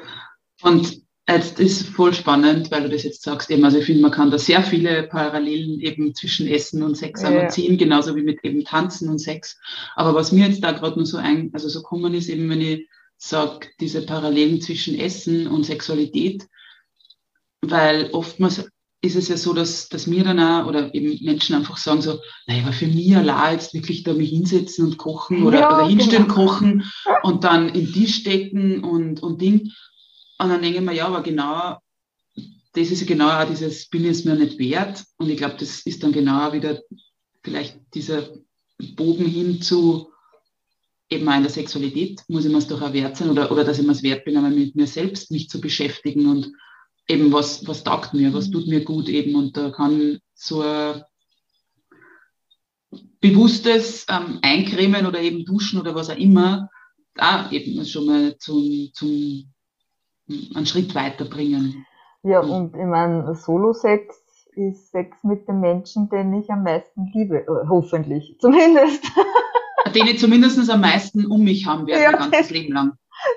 [0.63, 4.11] Und Jetzt ist voll spannend, weil du das jetzt sagst, eben, also ich finde, man
[4.11, 7.47] kann da sehr viele Parallelen eben zwischen Essen und Sex ja.
[7.47, 9.57] ziehen, genauso wie mit eben Tanzen und Sex.
[9.95, 12.61] Aber was mir jetzt da gerade nur so ein, also so kommen ist eben, wenn
[12.61, 16.47] ich sage, diese Parallelen zwischen Essen und Sexualität,
[17.61, 18.65] weil oftmals
[19.03, 22.19] ist es ja so, dass, dass mir dann auch, oder eben Menschen einfach sagen so,
[22.45, 25.87] naja, aber für mich allein jetzt wirklich da mich hinsetzen und kochen oder, ja, oder
[25.87, 26.45] hinstellen genau.
[26.45, 26.91] kochen
[27.23, 29.71] und dann in die stecken und, und Ding.
[30.41, 31.77] Und dann denke ich mir, ja, aber genau,
[32.73, 35.05] das ist genau auch dieses, bin ich es mir nicht wert.
[35.17, 36.81] Und ich glaube, das ist dann genau wieder
[37.43, 38.27] vielleicht dieser
[38.95, 40.11] Bogen hin zu
[41.09, 43.65] eben auch in der Sexualität, muss ich mir es doch auch wert sein oder, oder
[43.65, 46.51] dass ich mir es wert bin, aber mit mir selbst mich zu beschäftigen und
[47.07, 49.35] eben was, was taugt mir, was tut mir gut eben.
[49.35, 51.03] Und da kann so ein
[53.19, 56.69] bewusstes ähm, Eincremen oder eben Duschen oder was auch immer,
[57.13, 59.51] da eben schon mal zum, zum
[60.29, 61.85] einen Schritt weiterbringen.
[62.23, 64.15] Ja, und ich meine, Solo-Sex
[64.53, 69.03] ist Sex mit dem Menschen, den ich am meisten liebe, äh, hoffentlich, zumindest.
[69.95, 72.93] Den ich zumindest am meisten um mich haben werde, ja, mein ganzes das, Leben lang.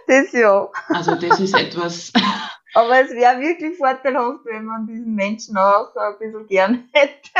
[0.06, 0.68] Das ja.
[0.88, 2.12] Also das ist etwas.
[2.74, 7.30] Aber es wäre wirklich vorteilhaft, wenn man diesen Menschen auch ein bisschen gern hätte.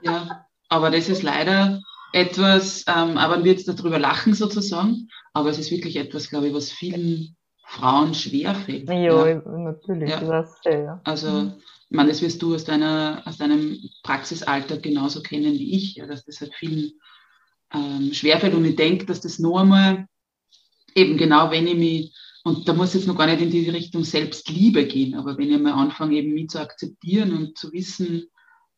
[0.00, 1.80] Ja, aber das ist leider
[2.12, 6.54] etwas, ähm, aber wir jetzt darüber lachen sozusagen, aber es ist wirklich etwas, glaube ich,
[6.54, 7.36] was vielen
[7.66, 8.88] Frauen schwerfällt.
[8.88, 9.42] Ja, ja.
[9.44, 10.10] natürlich.
[10.10, 10.20] Ja.
[10.20, 11.00] Das, ja.
[11.04, 11.54] Also, mhm.
[11.90, 16.06] ich meine, das wirst du aus, deiner, aus deinem Praxisalltag genauso kennen wie ich, ja,
[16.06, 16.92] dass das halt vielen
[17.74, 18.54] ähm, schwerfällt.
[18.54, 20.06] Und ich denke, dass das nur einmal
[20.94, 22.14] eben genau, wenn ich mich,
[22.44, 25.58] und da muss jetzt noch gar nicht in die Richtung Selbstliebe gehen, aber wenn ich
[25.58, 28.28] mal anfange, eben mich zu akzeptieren und zu wissen,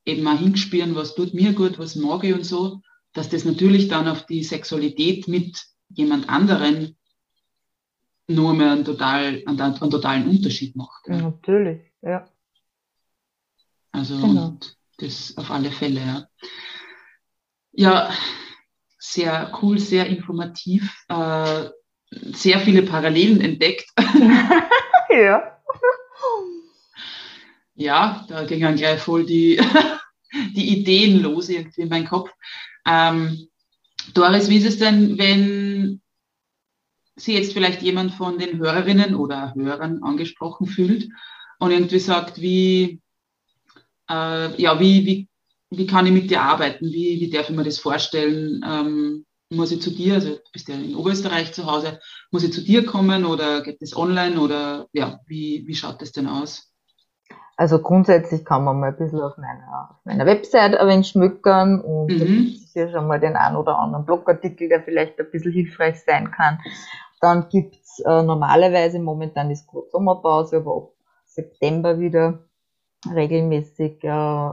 [0.07, 2.81] eben mal hinspüren, was tut mir gut, was mag ich und so,
[3.13, 6.98] dass das natürlich dann auf die Sexualität mit jemand anderen
[8.29, 11.09] nur mehr einen, total, einen, einen totalen Unterschied macht.
[11.09, 11.17] Ja.
[11.17, 12.29] Natürlich, ja.
[13.91, 14.59] Also genau.
[14.99, 16.29] das auf alle Fälle, ja.
[17.73, 18.11] Ja,
[18.99, 21.71] sehr cool, sehr informativ, äh,
[22.11, 23.89] sehr viele Parallelen entdeckt.
[25.11, 25.59] ja.
[27.75, 29.61] Ja, da gingen gleich voll die,
[30.55, 32.31] die Ideen los irgendwie in meinen Kopf.
[32.85, 33.49] Ähm,
[34.15, 36.01] Doris, wie ist es denn, wenn
[37.19, 41.09] sie jetzt vielleicht jemand von den Hörerinnen oder Hörern angesprochen fühlt
[41.59, 43.01] und irgendwie sagt, wie,
[44.09, 45.29] äh, ja, wie, wie,
[45.71, 46.87] wie kann ich mit dir arbeiten?
[46.87, 48.65] Wie, wie darf ich mir das vorstellen?
[48.67, 52.01] Ähm, muss ich zu dir, also du bist ja in Oberösterreich zu Hause,
[52.31, 56.13] muss ich zu dir kommen oder geht das online oder ja, wie, wie schaut das
[56.13, 56.71] denn aus?
[57.57, 61.81] Also grundsätzlich kann man mal ein bisschen auf meiner, auf meiner Website ein wenig schmückern
[61.81, 62.19] und mhm.
[62.19, 65.53] da gibt es hier schon mal den einen oder anderen Blogartikel, der vielleicht ein bisschen
[65.53, 66.61] hilfreich sein kann.
[67.21, 70.91] Dann gibt's äh, normalerweise, momentan ist gerade Sommerpause, aber ab
[71.25, 72.45] September wieder
[73.13, 74.51] regelmäßig äh,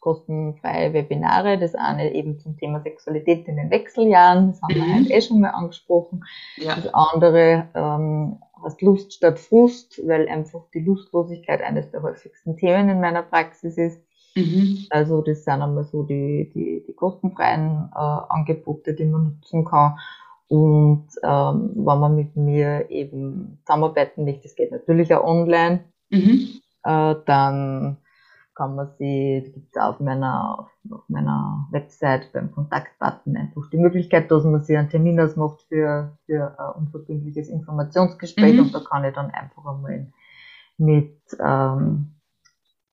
[0.00, 1.58] kostenfreie Webinare.
[1.58, 5.06] Das eine eben zum Thema Sexualität in den Wechseljahren, das haben wir mhm.
[5.10, 6.24] eh schon mal angesprochen.
[6.56, 6.76] Ja.
[6.76, 12.88] Das andere ähm, heißt Lust statt Frust, weil einfach die Lustlosigkeit eines der häufigsten Themen
[12.88, 14.00] in meiner Praxis ist.
[14.34, 14.86] Mhm.
[14.90, 19.98] Also das sind einmal so die, die, die kostenfreien äh, Angebote, die man nutzen kann.
[20.48, 26.48] Und ähm, wenn man mit mir eben zusammenarbeiten möchte, das geht natürlich auch online, mhm.
[26.84, 27.98] äh, dann
[28.58, 33.76] kann man sie, da gibt es auf meiner, auf meiner Website beim Kontaktbutton einfach die
[33.76, 38.60] Möglichkeit, dass man sich einen Termin ausmacht für, für ein unverbindliches Informationsgespräch mhm.
[38.60, 40.10] und da kann ich dann einfach einmal
[40.76, 42.16] mit, ähm,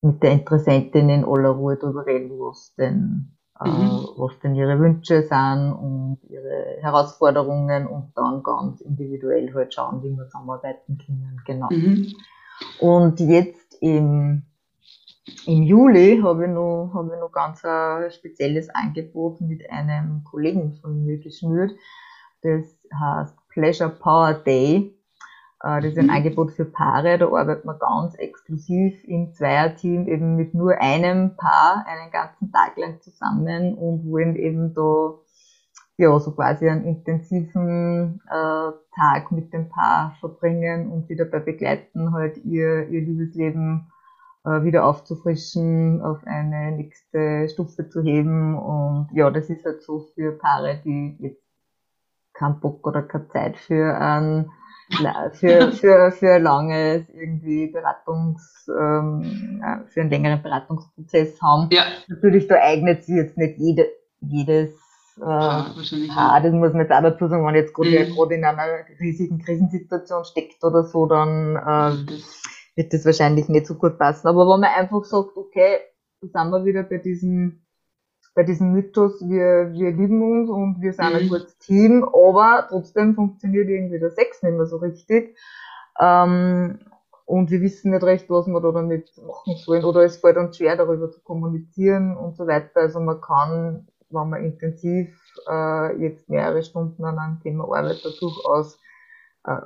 [0.02, 4.08] mit der Interessentin in aller Ruhe darüber reden, was denn mhm.
[4.18, 10.10] was denn ihre Wünsche sind und ihre Herausforderungen und dann ganz individuell halt schauen, wie
[10.10, 11.42] wir zusammenarbeiten können.
[11.46, 11.70] Genau.
[11.72, 12.14] Mhm.
[12.80, 14.44] Und jetzt im,
[15.46, 20.74] im Juli habe ich noch, habe ich noch ganz ein spezielles Angebot mit einem Kollegen
[20.74, 21.72] von mir geschnürt.
[22.42, 24.94] Das heißt Pleasure Power Day.
[25.66, 26.12] Äh, das ist ein mhm.
[26.12, 31.86] Angebot für Paare, da arbeitet man ganz exklusiv im Zweierteam eben mit nur einem Paar
[31.88, 35.16] einen ganzen Tag lang zusammen und wollen eben da
[35.98, 42.14] ja so quasi einen intensiven äh, Tag mit dem Paar verbringen und sie dabei begleiten,
[42.14, 43.92] halt ihr, ihr Liebesleben
[44.46, 50.02] äh, wieder aufzufrischen, auf eine nächste Stufe zu heben und ja, das ist halt so
[50.14, 51.42] für Paare, die jetzt
[52.34, 53.98] keinen Bock oder keine Zeit für
[54.92, 61.70] ein für, für, für langes irgendwie Beratungs, ähm, für einen längeren Beratungsprozess haben.
[61.72, 61.84] Ja.
[62.08, 63.88] Natürlich, da eignet sich jetzt nicht jede,
[64.22, 64.72] jedes
[65.18, 68.32] äh, ja, Haar, das muss man jetzt auch dazu sagen, wenn jetzt gerade mhm.
[68.32, 68.68] in einer
[69.00, 72.12] riesigen Krisensituation steckt oder so, dann äh,
[72.76, 74.28] wird das wahrscheinlich nicht so gut passen.
[74.28, 75.78] Aber wenn man einfach sagt, okay,
[76.22, 77.65] da sind wir wieder bei diesem
[78.36, 81.16] bei diesem Mythos, wir, wir lieben uns und wir sind mhm.
[81.16, 85.38] ein gutes Team, aber trotzdem funktioniert irgendwie der Sex nicht mehr so richtig.
[86.00, 86.80] Ähm,
[87.26, 90.58] und wir wissen nicht recht, was wir da damit machen sollen oder es fällt uns
[90.58, 92.82] schwer, darüber zu kommunizieren und so weiter.
[92.82, 95.18] Also man kann, wenn man intensiv
[95.50, 98.78] äh, jetzt mehrere Stunden an einem Thema arbeitet, durchaus
[99.46, 99.62] äh,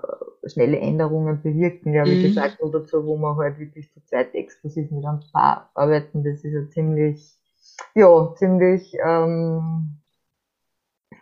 [0.48, 1.94] schnelle Änderungen bewirken.
[1.94, 2.24] Ja, wie mhm.
[2.24, 6.44] gesagt, oder dazu, wo man halt wirklich zu zweit exklusiv mit einem Paar arbeiten, das
[6.44, 7.39] ist ja ziemlich
[7.96, 10.00] ja, ziemlich ähm,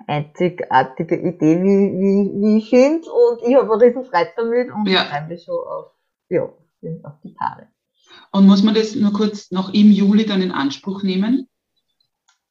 [0.07, 3.09] einzigartige Idee, wie, wie, wie ich finde.
[3.11, 5.03] Und ich habe einen riesen Freude damit und ja.
[5.05, 5.91] freue mich schon auf,
[6.29, 7.67] ja, auf die Paare.
[8.31, 11.49] Und muss man das nur kurz noch im Juli dann in Anspruch nehmen?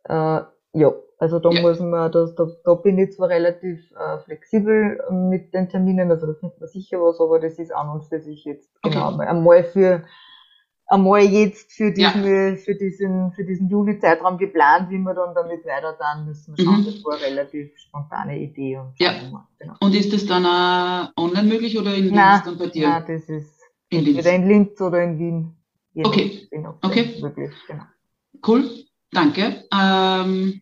[0.05, 0.41] Äh,
[0.73, 1.63] ja, also da ja.
[1.63, 6.27] muss man, das, da, da bin ich zwar relativ äh, flexibel mit den Terminen, also
[6.27, 8.95] da findet man sicher was, aber das ist an und für sich jetzt okay.
[8.95, 10.05] genau einmal für
[10.87, 12.57] einmal jetzt für diesen, ja.
[12.57, 16.81] für diesen, für diesen Juli-Zeitraum geplant, wie wir dann damit weiter dann müssen wir schauen.
[16.81, 16.87] Mhm.
[16.87, 18.79] Das war eine relativ spontane Idee.
[18.79, 19.15] Und ja.
[19.59, 19.75] Genau.
[19.81, 22.89] Und ist das dann auch online möglich oder in Linz nein, dann bei dir?
[22.89, 23.61] Nein, das ist
[23.91, 24.19] in Linz.
[24.19, 25.57] entweder in Linz oder in Wien.
[26.05, 26.49] okay.
[26.83, 27.19] okay.
[27.21, 27.85] Möglich, genau.
[28.47, 28.71] Cool.
[29.11, 29.65] Danke.
[29.73, 30.61] Ähm,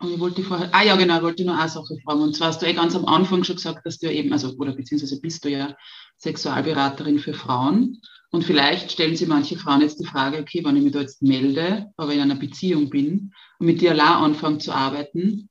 [0.00, 2.22] und ich wollte vorher, ah ja, genau, ich wollte nur eine Sache fragen.
[2.22, 4.54] Und zwar hast du eh ganz am Anfang schon gesagt, dass du ja eben, also,
[4.56, 5.76] oder beziehungsweise bist du ja
[6.18, 8.00] Sexualberaterin für Frauen.
[8.34, 11.22] Und vielleicht stellen sich manche Frauen jetzt die Frage, okay, wenn ich mich da jetzt
[11.22, 15.48] melde, aber in einer Beziehung bin und mit dir allein anfange zu arbeiten,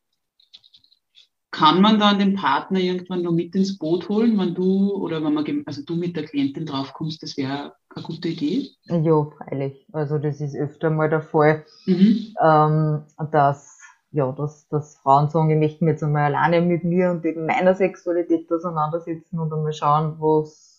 [1.49, 5.33] kann man dann den Partner irgendwann noch mit ins Boot holen, wenn du oder wenn
[5.33, 8.71] man, also du mit der Klientin draufkommst, das wäre eine gute Idee?
[8.89, 9.87] Ja, freilich.
[9.93, 12.35] Also das ist öfter mal der Fall, mhm.
[12.43, 13.79] ähm, dass
[14.11, 17.45] ja, dass, dass Frauen sagen, ich möchte mich jetzt einmal alleine mit mir und eben
[17.45, 20.72] meiner Sexualität auseinandersetzen und einmal schauen, was,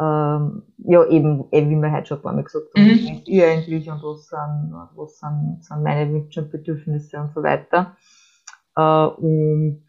[0.00, 2.90] ähm, ja, eben, eben, wie wir heute schon ein paar Mal gesagt haben, mhm.
[2.90, 7.42] was ihr eigentlich und was sind, was sind, sind meine Wünsche und Bedürfnisse und so
[7.42, 7.96] weiter.
[8.76, 9.84] Äh, und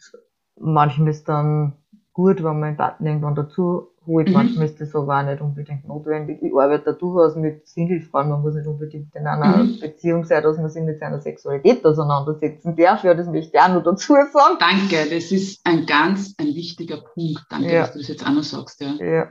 [0.59, 1.73] manchmal ist dann
[2.11, 4.27] gut, wenn man einen Partner irgendwann dazu holt.
[4.27, 4.33] Mhm.
[4.33, 6.41] Manchmal ist das aber auch nicht unbedingt notwendig.
[6.41, 8.29] Ich arbeite durchaus mit Single-Frauen.
[8.29, 9.79] Man muss nicht unbedingt in einer mhm.
[9.79, 13.03] Beziehung sein, dass man sich mit seiner Sexualität auseinandersetzen darf.
[13.03, 14.57] Ja, das möchte ich auch noch dazu sagen.
[14.59, 17.45] Danke, das ist ein ganz ein wichtiger Punkt.
[17.49, 17.81] Danke, ja.
[17.81, 18.81] dass du das jetzt auch noch sagst.
[18.81, 18.93] Ja.
[18.99, 19.29] ja.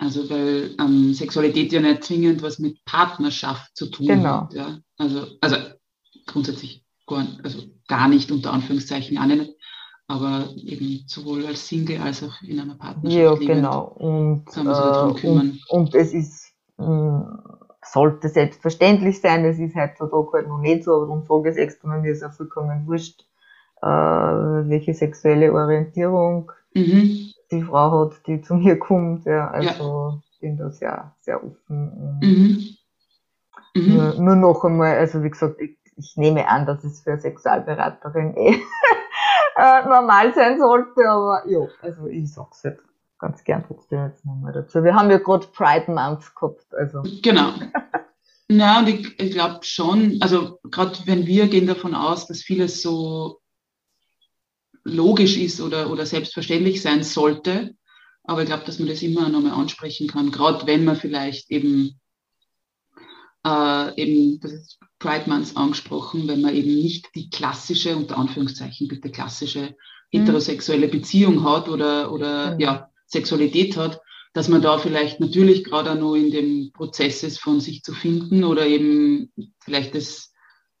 [0.00, 4.42] Also, weil ähm, Sexualität ja nicht zwingend was mit Partnerschaft zu tun genau.
[4.42, 4.54] hat.
[4.54, 4.78] Ja.
[4.96, 5.56] Also, also
[6.26, 9.50] grundsätzlich gar, also gar nicht unter Anführungszeichen auch nicht
[10.10, 13.22] aber eben sowohl als Single als auch in einer Partnerschaft.
[13.22, 13.84] Ja, lebend, genau.
[13.84, 17.38] Und, äh, und, und, es ist, mh, hm,
[17.84, 21.62] sollte selbstverständlich sein, es ist heutzutage halt noch nicht so, aber darum sage ich es
[21.62, 23.24] extra, mir ist auch vollkommen wurscht,
[23.82, 27.30] äh, welche sexuelle Orientierung mhm.
[27.50, 29.24] Die Frau hat, die zu mir kommt.
[29.26, 30.22] Ja, also ja.
[30.40, 32.18] bin da sehr, sehr offen.
[32.20, 32.76] Mhm.
[33.74, 33.94] Mhm.
[33.94, 38.36] Nur, nur noch einmal, also wie gesagt, ich, ich nehme an, dass es für Sexualberaterin
[38.36, 38.56] eh
[39.56, 42.80] äh, normal sein sollte, aber ja, also ich sag's halt
[43.18, 44.82] ganz gern trotzdem jetzt nochmal dazu.
[44.82, 47.02] Wir haben ja gerade Pride Month gehabt, also.
[47.22, 47.52] Genau.
[48.48, 52.82] Na, und ich, ich glaube schon, also gerade wenn wir gehen davon aus, dass vieles
[52.82, 53.39] so
[54.84, 57.74] logisch ist oder, oder selbstverständlich sein sollte,
[58.24, 62.00] aber ich glaube, dass man das immer nochmal ansprechen kann, gerade wenn man vielleicht eben,
[63.44, 68.88] äh, eben, das ist Pride Month angesprochen, wenn man eben nicht die klassische, unter Anführungszeichen
[68.88, 69.74] bitte klassische
[70.10, 72.60] heterosexuelle Beziehung hat oder, oder mhm.
[72.60, 74.00] ja, Sexualität hat,
[74.32, 78.44] dass man da vielleicht natürlich gerade noch in dem Prozess ist, von sich zu finden
[78.44, 80.32] oder eben vielleicht das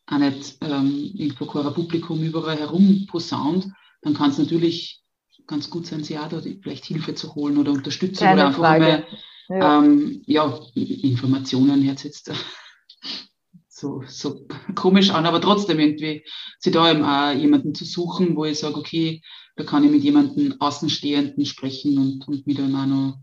[0.06, 3.68] auch nicht ähm, kein Publikum überall herum posaunt,
[4.02, 5.02] dann kann es natürlich
[5.46, 8.60] ganz gut sein, sich auch da vielleicht Hilfe zu holen oder Unterstützung Keine oder einfach
[8.60, 8.84] Frage.
[8.84, 9.06] mal
[9.48, 9.78] ja.
[9.78, 12.30] Ähm, ja, Informationen jetzt
[13.68, 14.46] so, so
[14.76, 16.24] komisch an, aber trotzdem irgendwie
[16.60, 19.22] sich da eben auch jemanden zu suchen, wo ich sage, okay,
[19.56, 23.18] da kann ich mit jemandem Außenstehenden sprechen und, und mich dann auch noch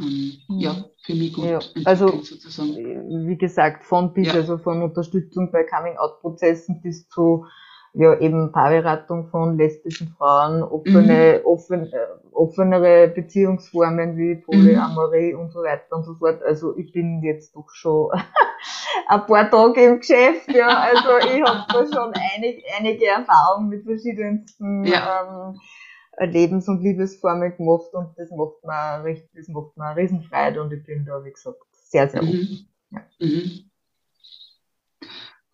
[0.00, 2.76] ähm, ja, für mich gut ja, also, sozusagen.
[3.26, 4.34] Wie gesagt, von bis, ja.
[4.34, 7.44] also von Unterstützung bei Coming-out-Prozessen bis zu
[7.92, 11.46] ja eben Paarberatung von lesbischen Frauen, offene, mhm.
[11.46, 15.40] offen, äh, offenere Beziehungsformen wie Polyamorie mhm.
[15.40, 16.42] und so weiter und so fort.
[16.42, 18.10] Also ich bin jetzt doch schon
[19.08, 20.68] ein paar Tage im Geschäft, ja.
[20.68, 25.50] Also ich habe da schon einig, einige Erfahrungen mit verschiedensten ja.
[25.50, 30.84] ähm, Lebens- und Liebesformen gemacht und das macht mir das macht mir Riesenfreude und ich
[30.84, 32.28] bin da, wie gesagt, sehr, sehr mhm.
[32.28, 32.68] offen.
[32.90, 33.00] Ja.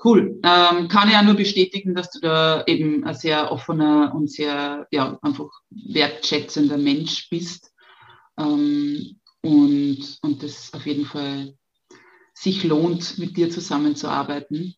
[0.03, 0.39] Cool.
[0.43, 5.19] Ähm, kann auch nur bestätigen, dass du da eben ein sehr offener und sehr, ja,
[5.23, 7.73] einfach wertschätzender Mensch bist.
[8.39, 11.55] Ähm, und, und das auf jeden Fall
[12.35, 14.75] sich lohnt, mit dir zusammenzuarbeiten.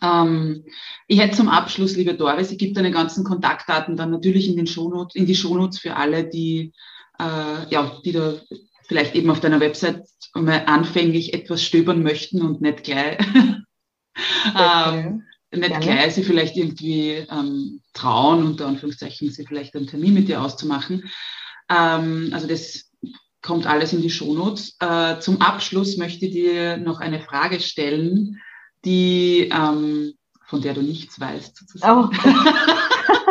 [0.00, 0.64] Ähm,
[1.08, 4.68] ich hätte zum Abschluss, liebe Doris, ich gebe deine ganzen Kontaktdaten dann natürlich in, den
[4.68, 6.72] Shownotes, in die Shownotes für alle, die,
[7.18, 8.34] äh, ja, die da
[8.86, 10.04] vielleicht eben auf deiner Website
[10.34, 13.18] mal anfänglich etwas stöbern möchten und nicht gleich
[14.58, 15.84] ähm, nicht Gerne.
[15.84, 21.10] gleich sie vielleicht irgendwie ähm, trauen, unter Anführungszeichen, sie vielleicht einen Termin mit dir auszumachen.
[21.70, 22.90] Ähm, also das
[23.40, 24.76] kommt alles in die Shownotes.
[24.80, 28.40] Äh, zum Abschluss möchte ich dir noch eine Frage stellen,
[28.84, 29.48] die
[30.46, 32.00] von der du nichts weißt, sozusagen.
[32.00, 32.10] Oh.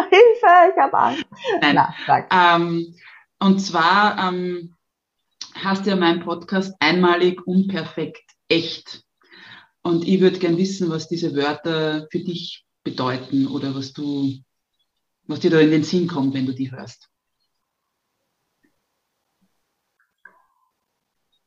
[0.09, 1.25] Hilfe, ich habe Angst.
[1.61, 1.75] Nein.
[2.07, 2.95] Na, ähm,
[3.39, 4.75] und zwar ähm,
[5.55, 9.02] hast du ja meinen Podcast einmalig, unperfekt, echt
[9.83, 14.31] und ich würde gern wissen, was diese Wörter für dich bedeuten oder was du,
[15.27, 17.09] was dir da in den Sinn kommt, wenn du die hörst.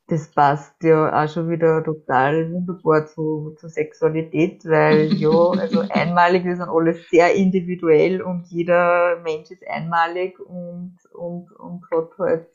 [0.08, 6.44] Das passt ja auch schon wieder total wunderbar zu, zur Sexualität, weil ja, also einmalig,
[6.44, 12.46] wir sind alles sehr individuell und jeder Mensch ist einmalig und, und, und hat halt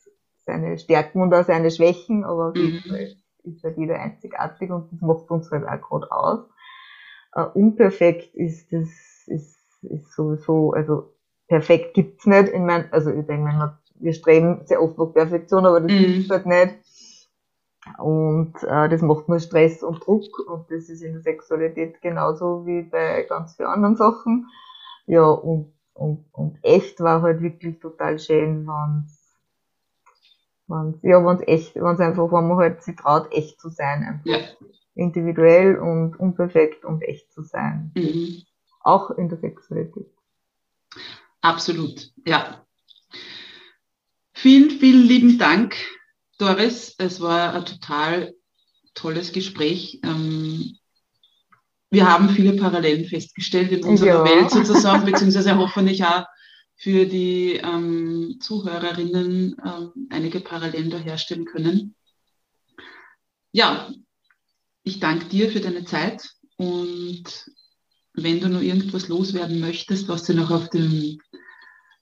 [0.45, 2.79] seine Stärken und auch seine Schwächen, aber auf jeden.
[2.88, 6.39] Fall ist halt jeder einzigartig und das macht uns halt auch gerade aus.
[7.35, 8.89] Uh, unperfekt ist das,
[9.27, 11.13] ist, ist sowieso, also
[11.47, 12.49] perfekt gibt's nicht.
[12.49, 15.97] In mein, also ich denke, wir streben sehr oft nach Perfektion, aber das mhm.
[15.97, 16.75] gibt's halt nicht.
[17.97, 22.65] Und äh, das macht nur Stress und Druck und das ist in der Sexualität genauso
[22.65, 24.47] wie bei ganz vielen anderen Sachen.
[25.07, 29.07] Ja, und, und, und echt war halt wirklich total schön, wenn
[30.72, 34.26] wenn's, ja, wenn's echt, wenn's einfach, wenn man halt sich traut, echt zu sein, einfach.
[34.26, 34.39] Ja.
[34.95, 37.91] Individuell und unperfekt und echt zu sein.
[37.95, 38.43] Mhm.
[38.82, 40.07] auch in der Sexualität.
[41.41, 42.65] Absolut, ja.
[44.34, 45.76] Vielen, vielen lieben Dank,
[46.39, 46.95] Doris.
[46.97, 48.34] Es war ein total
[48.95, 49.99] tolles Gespräch.
[50.03, 50.78] Ähm,
[51.91, 54.26] wir haben viele Parallelen festgestellt in unserer ja.
[54.26, 56.26] Welt sozusagen, beziehungsweise hoffentlich auch
[56.82, 61.93] für die ähm, Zuhörerinnen ähm, einige Parallelen da herstellen können.
[63.51, 63.88] Ja,
[64.82, 67.51] ich danke dir für deine Zeit und
[68.13, 71.19] wenn du noch irgendwas loswerden möchtest, was dir noch auf dem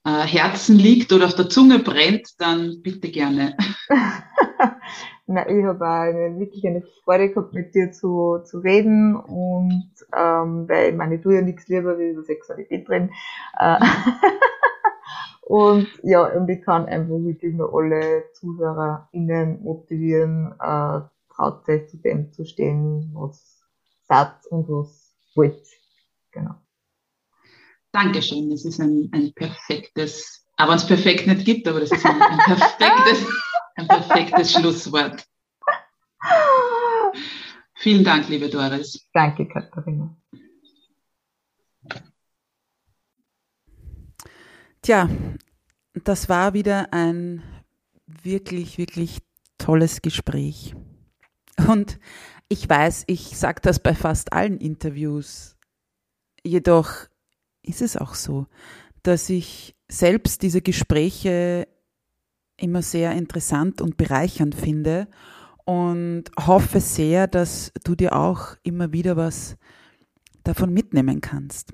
[0.06, 3.58] äh, Herzen liegt oder auf der Zunge brennt, dann bitte gerne.
[5.28, 10.70] Na, ich habe auch wirklich eine Freude gehabt, mit dir zu, zu reden und ähm,
[10.70, 13.12] weil ich meine, tue ja nichts lieber wie über Sexualität reden.
[13.60, 13.78] Äh,
[15.50, 21.02] und ja, und ich kann einfach wirklich nur alle ZuhörerInnen motivieren, äh,
[21.34, 23.60] traut euch zu dem zu stehen, was
[24.08, 25.66] sagt und was wollt.
[26.30, 26.54] Genau.
[27.92, 32.22] Dankeschön, das ist ein, ein perfektes, aber es perfekt nicht gibt, aber das ist ein,
[32.22, 33.26] ein perfektes
[33.76, 35.26] ein perfektes Schlusswort.
[37.74, 39.10] Vielen Dank, liebe Doris.
[39.16, 40.16] Danke, Katharina.
[44.82, 45.10] Tja,
[46.06, 47.44] das war wieder ein
[48.08, 49.20] wirklich, wirklich
[49.58, 50.76] tolles Gespräch.
[51.68, 52.00] Und
[52.48, 55.58] ich weiß, ich sage das bei fast allen Interviews.
[56.44, 56.92] Jedoch
[57.62, 58.48] ist es auch so,
[59.04, 61.68] dass ich selbst diese Gespräche
[62.58, 65.08] immer sehr interessant und bereichernd finde
[65.66, 69.58] und hoffe sehr, dass du dir auch immer wieder was
[70.44, 71.74] davon mitnehmen kannst.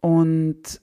[0.00, 0.80] und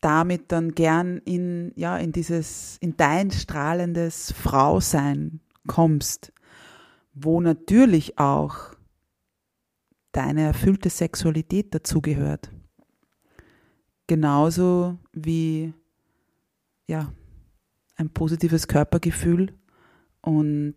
[0.00, 6.32] damit dann gern in ja in dieses in dein strahlendes Frausein kommst,
[7.12, 8.74] wo natürlich auch
[10.12, 12.50] deine erfüllte Sexualität dazugehört.
[14.06, 15.74] Genauso wie
[16.86, 17.12] ja,
[17.96, 19.52] ein positives Körpergefühl
[20.20, 20.76] und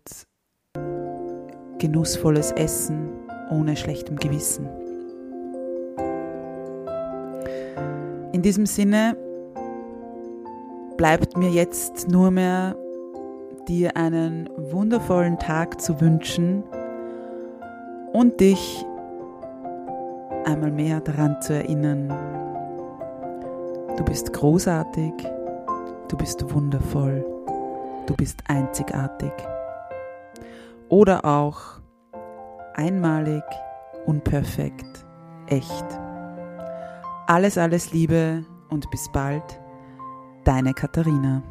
[1.80, 3.08] genussvolles Essen
[3.50, 4.68] ohne schlechtem Gewissen.
[8.32, 9.16] In diesem Sinne
[10.96, 12.76] bleibt mir jetzt nur mehr
[13.66, 16.62] dir einen wundervollen Tag zu wünschen
[18.12, 18.84] und dich
[20.44, 22.08] einmal mehr daran zu erinnern,
[23.96, 25.12] du bist großartig,
[26.08, 27.24] du bist wundervoll,
[28.06, 29.32] du bist einzigartig.
[30.90, 31.80] Oder auch
[32.74, 33.44] einmalig,
[34.06, 35.06] unperfekt,
[35.46, 35.86] echt.
[37.28, 39.60] Alles, alles Liebe und bis bald,
[40.44, 41.42] deine Katharina.